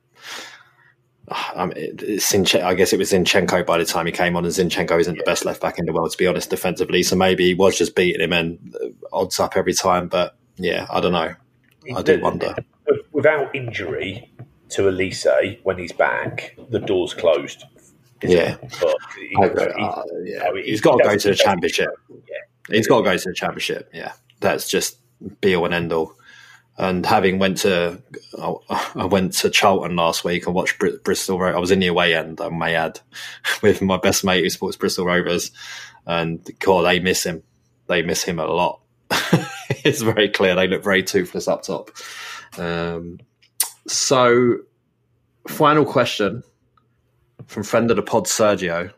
[1.29, 4.35] I, mean, it- it's Zinche- I guess it was Zinchenko by the time he came
[4.35, 7.03] on, and Zinchenko isn't the best left back in the world, to be honest, defensively.
[7.03, 10.07] So maybe he was just beating him and uh, odds up every time.
[10.09, 11.33] But yeah, I don't know.
[11.95, 12.55] I do wonder.
[13.13, 14.29] Without injury
[14.69, 17.63] to Olise when he's back, the door's closed.
[18.23, 18.57] Yeah.
[18.79, 20.43] But he- I- he- uh, yeah.
[20.47, 21.89] I mean, He's got to go to the championship.
[22.09, 22.75] Yeah.
[22.75, 23.89] He's got to go to the championship.
[23.93, 24.97] Yeah, that's just
[25.41, 26.13] be all and end all.
[26.77, 28.01] And having went to,
[28.95, 31.37] I went to Charlton last week and watched Br- Bristol.
[31.37, 32.99] Ro- I was in the away end, I may add,
[33.61, 35.51] with my best mate who supports Bristol Rovers,
[36.07, 37.43] and God, they miss him.
[37.87, 38.79] They miss him a lot.
[39.83, 40.55] it's very clear.
[40.55, 41.91] They look very toothless up top.
[42.57, 43.19] Um,
[43.87, 44.59] so,
[45.47, 46.43] final question
[47.47, 48.91] from friend of the pod, Sergio.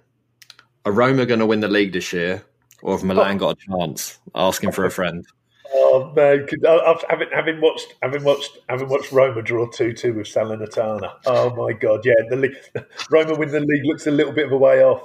[0.86, 2.44] Are Roma going to win the league this year,
[2.82, 4.20] or have Milan got a chance?
[4.36, 5.26] Asking for a friend.
[5.76, 10.28] Oh man, I've, having having watched having watched having watched Roma draw two two with
[10.28, 11.14] Salernitana.
[11.26, 12.56] Oh my god, yeah, the league,
[13.10, 15.04] Roma win the league looks a little bit of a way off.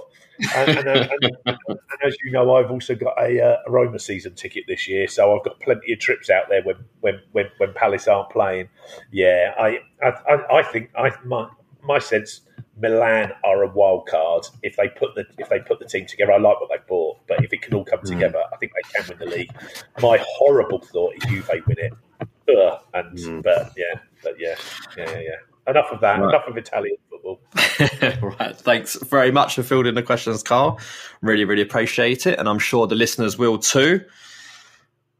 [0.54, 1.10] And, and, and,
[1.46, 5.08] and, as you know, I've also got a, uh, a Roma season ticket this year,
[5.08, 8.68] so I've got plenty of trips out there when when when, when Palace aren't playing.
[9.10, 11.48] Yeah, I, I, I think I my
[11.82, 12.42] my sense.
[12.80, 16.32] Milan are a wild card if they put the if they put the team together.
[16.32, 18.98] I like what they bought, but if it can all come together, I think they
[18.98, 19.50] can win the league.
[20.00, 21.92] My horrible thought is Juve win it.
[22.56, 24.54] Ugh, and but yeah, but yeah,
[24.96, 25.20] yeah, yeah.
[25.20, 25.36] yeah.
[25.68, 26.18] Enough of that.
[26.18, 26.28] Right.
[26.30, 27.40] Enough of Italian football.
[28.40, 28.56] right.
[28.56, 30.80] Thanks very much for fielding the questions, Carl.
[31.20, 32.38] Really, really appreciate it.
[32.38, 34.00] And I'm sure the listeners will too.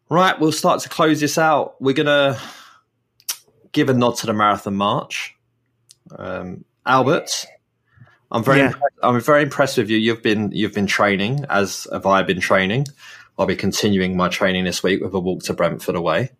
[0.08, 0.40] Right.
[0.40, 1.78] We'll start to close this out.
[1.82, 2.40] We're going to
[3.72, 5.36] give a nod to the Marathon March.
[6.16, 7.46] Um, Albert,
[8.32, 8.66] I'm very, Yeah.
[8.68, 9.98] impressed, I'm very impressed with you.
[9.98, 12.86] You've been, you've been training as have I been training.
[13.38, 16.30] I'll be continuing my training this week with a walk to Brentford away.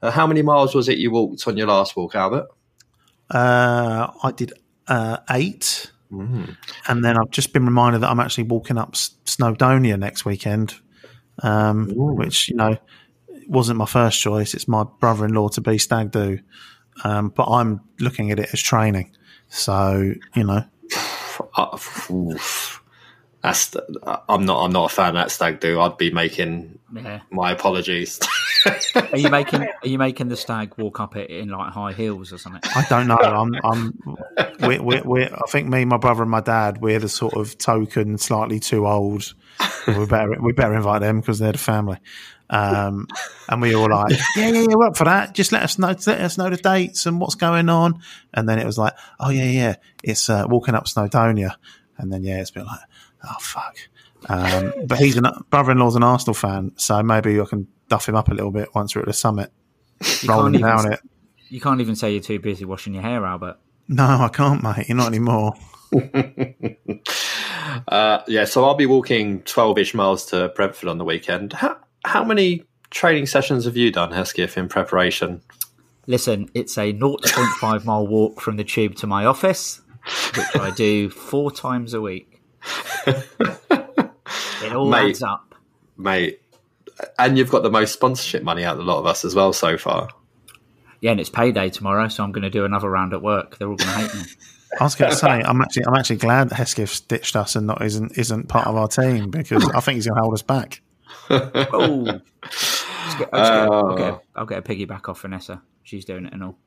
[0.00, 2.46] Uh, how many miles was it you walked on your last walk, Albert?
[3.30, 4.52] Uh, I did
[4.86, 9.98] uh, eight, and then I've just been reminded that I'm actually walking up S- Snowdonia
[9.98, 10.74] next weekend,
[11.42, 12.76] um, which you know
[13.48, 14.54] wasn't my first choice.
[14.54, 16.38] It's my brother-in-law to be stag do,
[17.02, 19.15] um, but I'm looking at it as training.
[19.48, 20.64] So you know,
[21.56, 21.78] Uh.
[23.42, 23.76] That's
[24.28, 25.80] I'm not I'm not a fan of that stag do.
[25.80, 27.20] I'd be making Yeah.
[27.30, 28.18] my apologies.
[29.12, 32.32] Are you making Are you making the stag walk up it in like high heels
[32.32, 32.62] or something?
[32.74, 33.14] I don't know.
[33.16, 33.54] I'm.
[33.62, 33.98] I'm.
[34.60, 36.80] We're, we're, we're, I think me, my brother, and my dad.
[36.80, 39.32] We're the sort of token, slightly too old.
[39.86, 40.36] We better.
[40.40, 41.98] We better invite them because they're the family.
[42.48, 43.06] Um,
[43.48, 45.34] and we all like, yeah, yeah, yeah, we're up for that.
[45.34, 45.88] Just let us know.
[45.88, 48.00] Let us know the dates and what's going on.
[48.34, 51.54] And then it was like, oh yeah, yeah, it's uh, walking up Snowdonia.
[51.98, 52.80] And then yeah, it's been like,
[53.24, 53.76] oh fuck.
[54.28, 58.28] Um, but he's an brother-in-law's an Arsenal fan, so maybe I can duff him up
[58.28, 59.52] a little bit once we're at the summit,
[60.22, 61.00] You rolling down it.
[61.48, 63.58] you can't even say you're too busy washing your hair, Albert.
[63.88, 64.88] No, I can't, mate.
[64.88, 65.54] You're not anymore.
[67.88, 71.52] Uh, yeah, so I'll be walking 12 ish miles to Brentford on the weekend.
[71.52, 75.42] How, how many training sessions have you done, Hesketh, in preparation?
[76.06, 79.80] Listen, it's a 0.5 mile walk from the tube to my office,
[80.36, 82.40] which I do four times a week.
[83.06, 85.10] it all Mate.
[85.10, 85.54] adds up.
[85.96, 86.40] Mate,
[87.18, 89.52] and you've got the most sponsorship money out of a lot of us as well
[89.52, 90.08] so far.
[91.00, 93.58] Yeah, and it's payday tomorrow, so I'm going to do another round at work.
[93.58, 94.22] They're all going to hate me.
[94.80, 97.66] I was going to say, I'm actually, I'm actually glad that Hesketh's ditched us and
[97.66, 100.42] not isn't isn't part of our team because I think he's going to hold us
[100.42, 100.82] back.
[101.30, 105.62] Oh, Just get- I'll, get, I'll, get a, I'll get a piggyback off Vanessa.
[105.82, 106.58] She's doing it and all.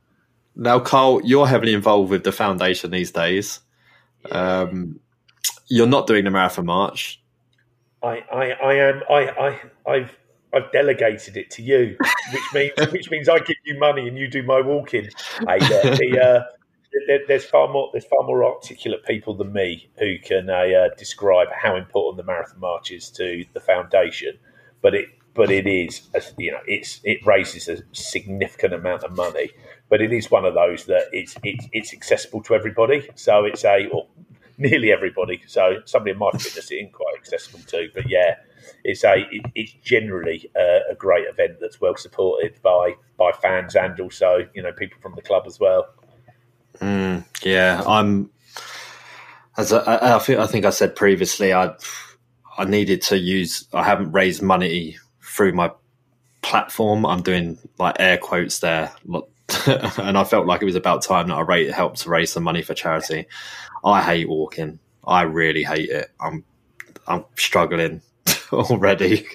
[0.56, 3.60] Now, Carl, you're heavily involved with the foundation these days.
[4.32, 5.00] Um,
[5.68, 7.22] you're not doing the marathon march.
[8.02, 9.02] I, I, I am.
[9.10, 10.18] I, I, I've,
[10.54, 11.96] I've delegated it to you,
[12.34, 15.10] which means, which means I give you money and you do my walking.
[15.48, 16.46] Hey, look, the, uh, there,
[17.28, 21.48] there's far more, there's far more articulate people than me who can uh, uh, describe
[21.52, 24.38] how important the marathon march is to the foundation.
[24.82, 26.02] But it, but it is,
[26.38, 29.52] you know, it's it raises a significant amount of money.
[29.90, 33.10] But it is one of those that it's it's, it's accessible to everybody.
[33.16, 34.08] So it's a or
[34.58, 35.42] nearly everybody.
[35.48, 37.90] So somebody in my fitness isn't quite accessible to.
[37.94, 38.36] But yeah,
[38.84, 43.76] it's a it, it's generally a, a great event that's well supported by by fans
[43.76, 45.88] and also you know people from the club as well.
[47.44, 48.30] Yeah, I'm.
[49.58, 51.74] As I, I, think, I think I said previously, I
[52.58, 53.68] I needed to use.
[53.74, 55.72] I haven't raised money through my
[56.42, 57.06] platform.
[57.06, 58.92] I'm doing like air quotes there,
[59.68, 62.44] and I felt like it was about time that I rate, helped to raise some
[62.44, 63.28] money for charity.
[63.84, 64.80] I hate walking.
[65.06, 66.10] I really hate it.
[66.22, 66.44] I'm
[67.08, 68.02] I'm struggling
[68.54, 69.28] already.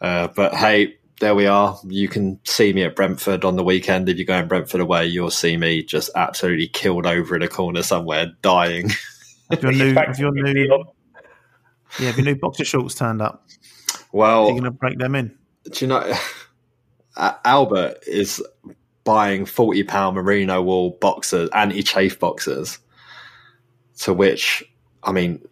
[0.00, 1.78] Uh, but hey, there we are.
[1.86, 4.08] You can see me at Brentford on the weekend.
[4.08, 7.82] If you're going Brentford away, you'll see me just absolutely killed over in a corner
[7.82, 8.90] somewhere, dying.
[9.50, 10.84] Have your new, Back have your new, New
[11.98, 13.46] yeah, have your new boxer shorts turned up?
[14.12, 15.34] well, Are you going to break them in?
[15.70, 16.14] do you know
[17.16, 18.42] Albert is
[19.04, 22.78] buying forty pound merino wool boxers, anti chafe boxers.
[24.00, 24.62] To which,
[25.02, 25.42] I mean,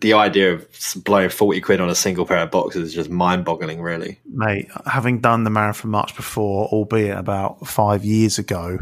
[0.00, 0.68] the idea of
[1.04, 3.80] blowing forty quid on a single pair of boxers is just mind boggling.
[3.80, 8.78] Really, Mate, having done the marathon march before, albeit about five years ago,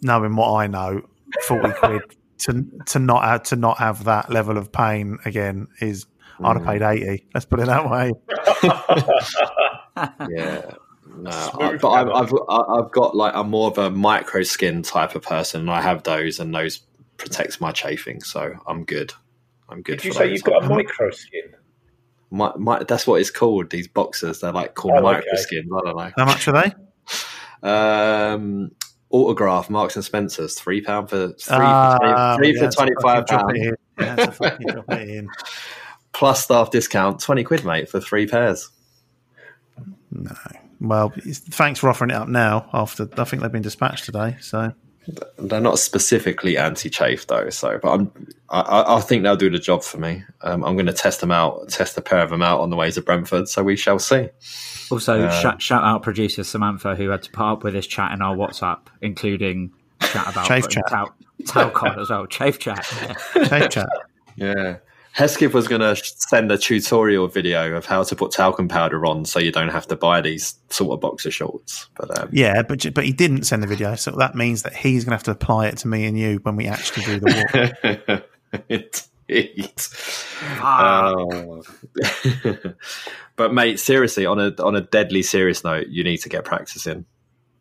[0.00, 1.02] knowing what I know,
[1.46, 2.02] forty quid
[2.38, 6.06] to to not have to not have that level of pain again is
[6.42, 6.92] I'd have paid mm.
[6.92, 7.26] eighty.
[7.34, 8.12] Let's put it that way.
[10.36, 10.74] yeah.
[11.16, 12.08] No, I, but I've.
[12.08, 15.80] I've I've got like I'm more of a micro skin type of person, and I
[15.80, 16.80] have those, and those
[17.22, 19.12] protects my chafing, so I'm good.
[19.68, 19.98] I'm good.
[19.98, 21.54] Did you say you've got a micro skin?
[22.30, 23.70] My, my, that's what it's called.
[23.70, 25.18] These boxers, they're like called Oh, okay.
[25.18, 25.70] micro skins.
[25.72, 26.10] I don't know.
[26.16, 26.72] How much are
[27.62, 27.68] they?
[27.68, 28.72] Um,
[29.10, 32.92] autograph Marks and Spencers, three pound for three, Ah, for, 20, three yeah, for twenty
[33.02, 33.76] five fucking drop pound it in.
[34.00, 35.28] Yeah, it's a fucking drop it in.
[36.12, 38.70] plus staff discount, twenty quid, mate, for three pairs.
[40.10, 40.34] No,
[40.80, 42.68] well, thanks for offering it up now.
[42.72, 44.72] After I think they've been dispatched today, so
[45.38, 49.50] They're not specifically anti chafe though, so but I'm I, I I think they'll do
[49.50, 50.22] the job for me.
[50.42, 52.76] Um, I'm going to test them out, test a pair of them out on the
[52.76, 54.28] way to Brentford, so we shall see.
[54.90, 58.20] Also, shout, shout out producer Samantha, who had to put up with this chat in
[58.20, 60.84] our WhatsApp, including chat about Chafe chat.
[60.88, 61.14] Tal-
[61.46, 62.26] Talcon as well.
[62.26, 62.86] Chafe chat.
[63.34, 63.44] Yeah.
[63.48, 63.88] safe chat.
[64.36, 64.76] Yeah.
[65.12, 69.26] Hesketh was going to send a tutorial video of how to put talcum powder on
[69.26, 71.88] so you don't have to buy these sort of boxer shorts.
[71.96, 75.04] But um, Yeah, but but he didn't send the video, so that means that he's
[75.04, 78.22] going to have to apply it to me and you when we actually do the
[78.52, 78.62] walk.
[78.68, 79.82] Indeed.
[80.62, 81.62] Oh.
[83.36, 87.04] but mate, seriously, on a on a deadly serious note, you need to get practicing.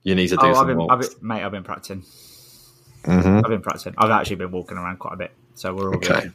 [0.04, 2.04] You need to do oh, I've some been, I've been, mate, I've been practicing.
[3.04, 3.43] Mhm.
[3.43, 3.93] I've been practicing.
[3.97, 6.22] I've actually been walking around quite a bit, so we're all Okay.
[6.22, 6.34] good.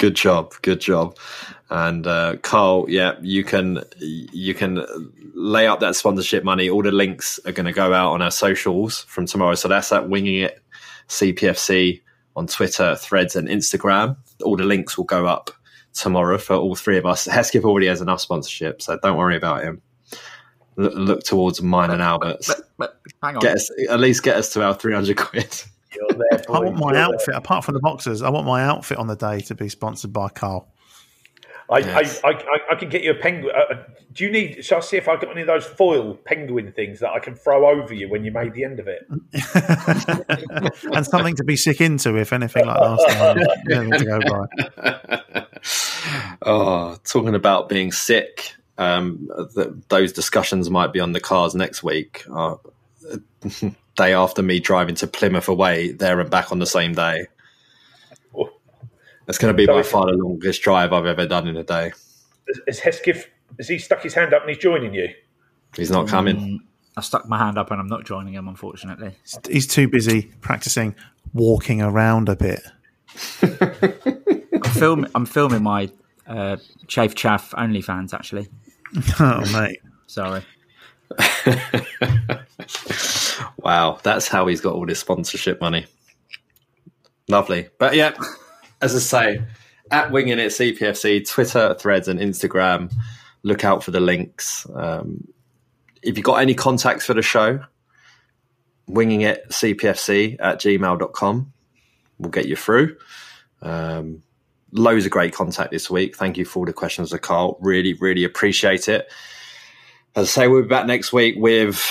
[0.00, 1.18] Good job, good job.
[1.68, 4.82] And uh, Carl, yeah, you can you can
[5.34, 6.70] lay up that sponsorship money.
[6.70, 9.54] All the links are going to go out on our socials from tomorrow.
[9.56, 10.62] So that's at winging it
[11.08, 12.00] CPFC
[12.34, 14.16] on Twitter, Threads, and Instagram.
[14.42, 15.50] All the links will go up
[15.92, 17.26] tomorrow for all three of us.
[17.26, 19.82] Hesketh already has enough sponsorship, so don't worry about him.
[20.76, 22.48] Look, look towards mine and Albert's.
[23.22, 23.40] Hang on.
[23.40, 25.62] Get us at least get us to our three hundred quid.
[25.94, 28.98] You're there, I want my you're outfit, apart from the boxers, I want my outfit
[28.98, 30.68] on the day to be sponsored by Carl.
[31.70, 32.20] I, Yes.
[32.24, 33.54] I, I, I can get you a penguin.
[33.54, 33.82] Uh, uh,
[34.12, 34.64] do you need?
[34.64, 37.36] Shall I see if I've got any of those foil penguin things that I can
[37.36, 39.06] throw over you when you made the end of it?
[40.92, 43.38] and something to be sick into, if anything like last time.
[43.70, 44.20] Anything to go
[44.82, 45.46] by.
[46.42, 48.54] oh, talking about being sick.
[48.76, 52.24] Um, th- those discussions might be on the cars next week.
[52.34, 52.56] Uh,
[54.00, 57.26] day after me driving to Plymouth away, there and back on the same day.
[59.26, 61.92] That's going to be by far the longest drive I've ever done in a day.
[62.66, 63.26] Is Hesketh?
[63.58, 65.08] Has he stuck his hand up and he's joining you?
[65.76, 66.36] He's not coming.
[66.36, 66.58] Mm,
[66.96, 69.14] I stuck my hand up and I'm not joining him, unfortunately.
[69.48, 70.96] He's too busy practicing
[71.32, 72.60] walking around a bit.
[73.42, 75.90] I'm, film, I'm filming my
[76.26, 76.56] uh,
[76.88, 78.48] Chafe Chaff OnlyFans, actually.
[79.20, 79.78] Oh, mate.
[80.08, 80.42] Sorry.
[83.62, 85.86] Wow, that's how he's got all this sponsorship money.
[87.28, 87.68] Lovely.
[87.78, 88.12] But yeah,
[88.80, 89.42] as I say,
[89.90, 92.92] at Winging It CPFC, Twitter, Threads, and Instagram.
[93.42, 94.66] Look out for the links.
[94.74, 95.28] Um,
[96.02, 97.60] if you've got any contacts for the show,
[98.86, 101.52] winging it cpfc at gmail.com
[102.18, 102.96] will get you through.
[103.62, 104.22] Um,
[104.72, 106.16] loads of great contact this week.
[106.16, 107.56] Thank you for all the questions, Carl.
[107.60, 109.10] Really, really appreciate it.
[110.20, 111.82] As I say, we'll be back next week with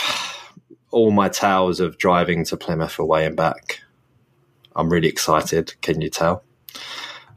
[0.91, 3.81] all my tales of driving to Plymouth away and back.
[4.75, 6.43] I'm really excited, can you tell?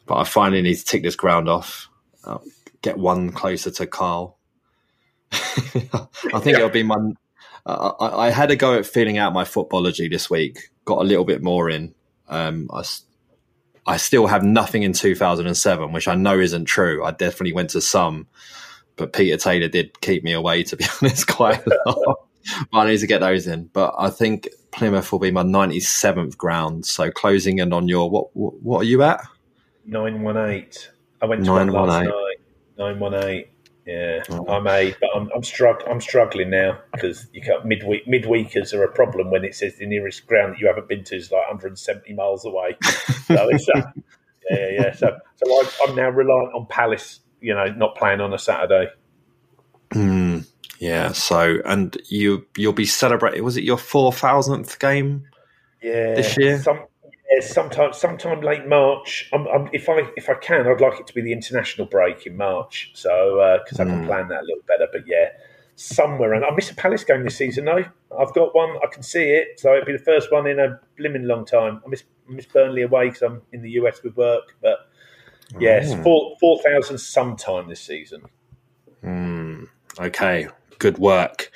[0.05, 1.89] But I finally need to tick this ground off,
[2.25, 2.41] uh,
[2.83, 4.37] get one closer to Carl.
[5.33, 5.39] I
[6.41, 6.99] think it'll be my.
[7.65, 10.59] Uh, I, I had a go at feeling out my Futbology this week.
[10.85, 11.95] Got a little bit more in.
[12.29, 12.85] Um, I,
[13.87, 17.03] I still have nothing in 2007, which I know isn't true.
[17.03, 18.27] I definitely went to some,
[18.97, 22.19] but Peter Taylor did keep me away, to be honest, quite a lot.
[22.71, 23.65] but I need to get those in.
[23.73, 26.87] But I think Plymouth will be my 97th ground.
[26.87, 28.29] So closing in on your what?
[28.35, 29.21] What, are you at?
[29.87, 30.91] Nine one eight.
[31.21, 32.05] I went to 918.
[32.05, 32.37] night.
[32.79, 33.49] Nine one eight.
[33.85, 34.47] Yeah, Oh.
[34.47, 38.85] I'm a, but I'm I'm, strugg- I'm struggling now because you can't midweek midweekers are
[38.85, 41.41] a problem when it says the nearest ground that you haven't been to is like
[41.49, 42.77] 170 miles away.
[43.27, 43.83] So it's uh,
[44.51, 44.93] yeah, yeah, yeah.
[44.95, 47.19] So so I'm, I'm now reliant on Palace.
[47.43, 48.89] You know, not playing on a Saturday.
[49.93, 50.39] Hmm.
[50.79, 51.13] yeah.
[51.13, 53.45] So and you you'll be celebrating.
[53.45, 55.27] Was it your four thousandth game?
[55.83, 56.59] Yeah, This year?
[56.63, 59.29] Some, yeah, sometime, sometime late March.
[59.33, 62.27] I'm, I'm, if I if I can, I'd like it to be the international break
[62.27, 64.07] in March, so because I can Mm.
[64.07, 64.87] plan that a little better.
[64.93, 65.31] But yeah,
[65.75, 66.35] somewhere.
[66.35, 67.65] And I miss a Palace game this season.
[67.65, 67.85] though.
[68.19, 68.77] I've got one.
[68.83, 71.83] I can see it, so it'll be the first one in a blimmin' long time.
[71.85, 74.55] I miss I miss Burnley away because I'm in the US with work.
[74.63, 74.89] But
[75.59, 76.03] yes, Mm.
[76.03, 78.23] four four thousand sometime this season.
[79.03, 79.65] Hmm.
[79.99, 80.49] Okay.
[80.79, 81.51] Good work.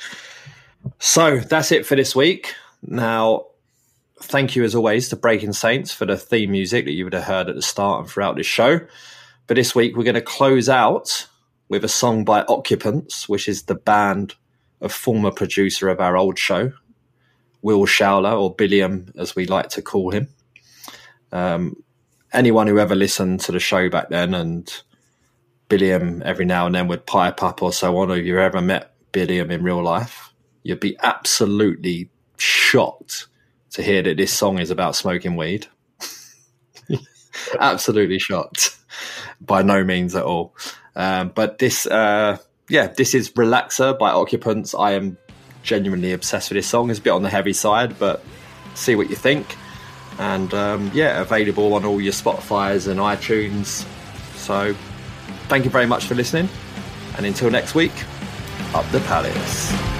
[0.99, 2.55] So that's it for this week.
[2.83, 3.47] Now,
[4.23, 7.25] thank you as always to Breaking Saints for the theme music that you would have
[7.25, 8.81] heard at the start and throughout this show.
[9.47, 11.27] But this week we're going to close out
[11.69, 14.35] with a song by Occupants, which is the band
[14.81, 16.73] of former producer of our old show,
[17.63, 20.29] Will Showler, or Billiam as we like to call him.
[21.33, 21.77] Um,
[22.33, 24.83] anyone who ever listened to the show back then and
[25.68, 28.61] Billiam every now and then would pipe up or so on, or if you ever
[28.61, 33.27] met Billiam in real life, you'd be absolutely shocked
[33.70, 35.66] to hear that this song is about smoking weed.
[37.61, 38.77] absolutely shocked.
[39.41, 40.55] By no means at all.
[40.95, 44.74] Um, but this, uh, yeah, this is Relaxer by Occupants.
[44.74, 45.18] I am
[45.62, 46.91] genuinely obsessed with this song.
[46.91, 48.24] It's a bit on the heavy side, but
[48.74, 49.57] see what you think.
[50.19, 53.87] And um, yeah, available on all your Spotify's and iTunes.
[54.37, 54.75] So
[55.49, 56.49] thank you very much for listening.
[57.17, 57.93] And until next week,
[58.75, 59.96] up the palace.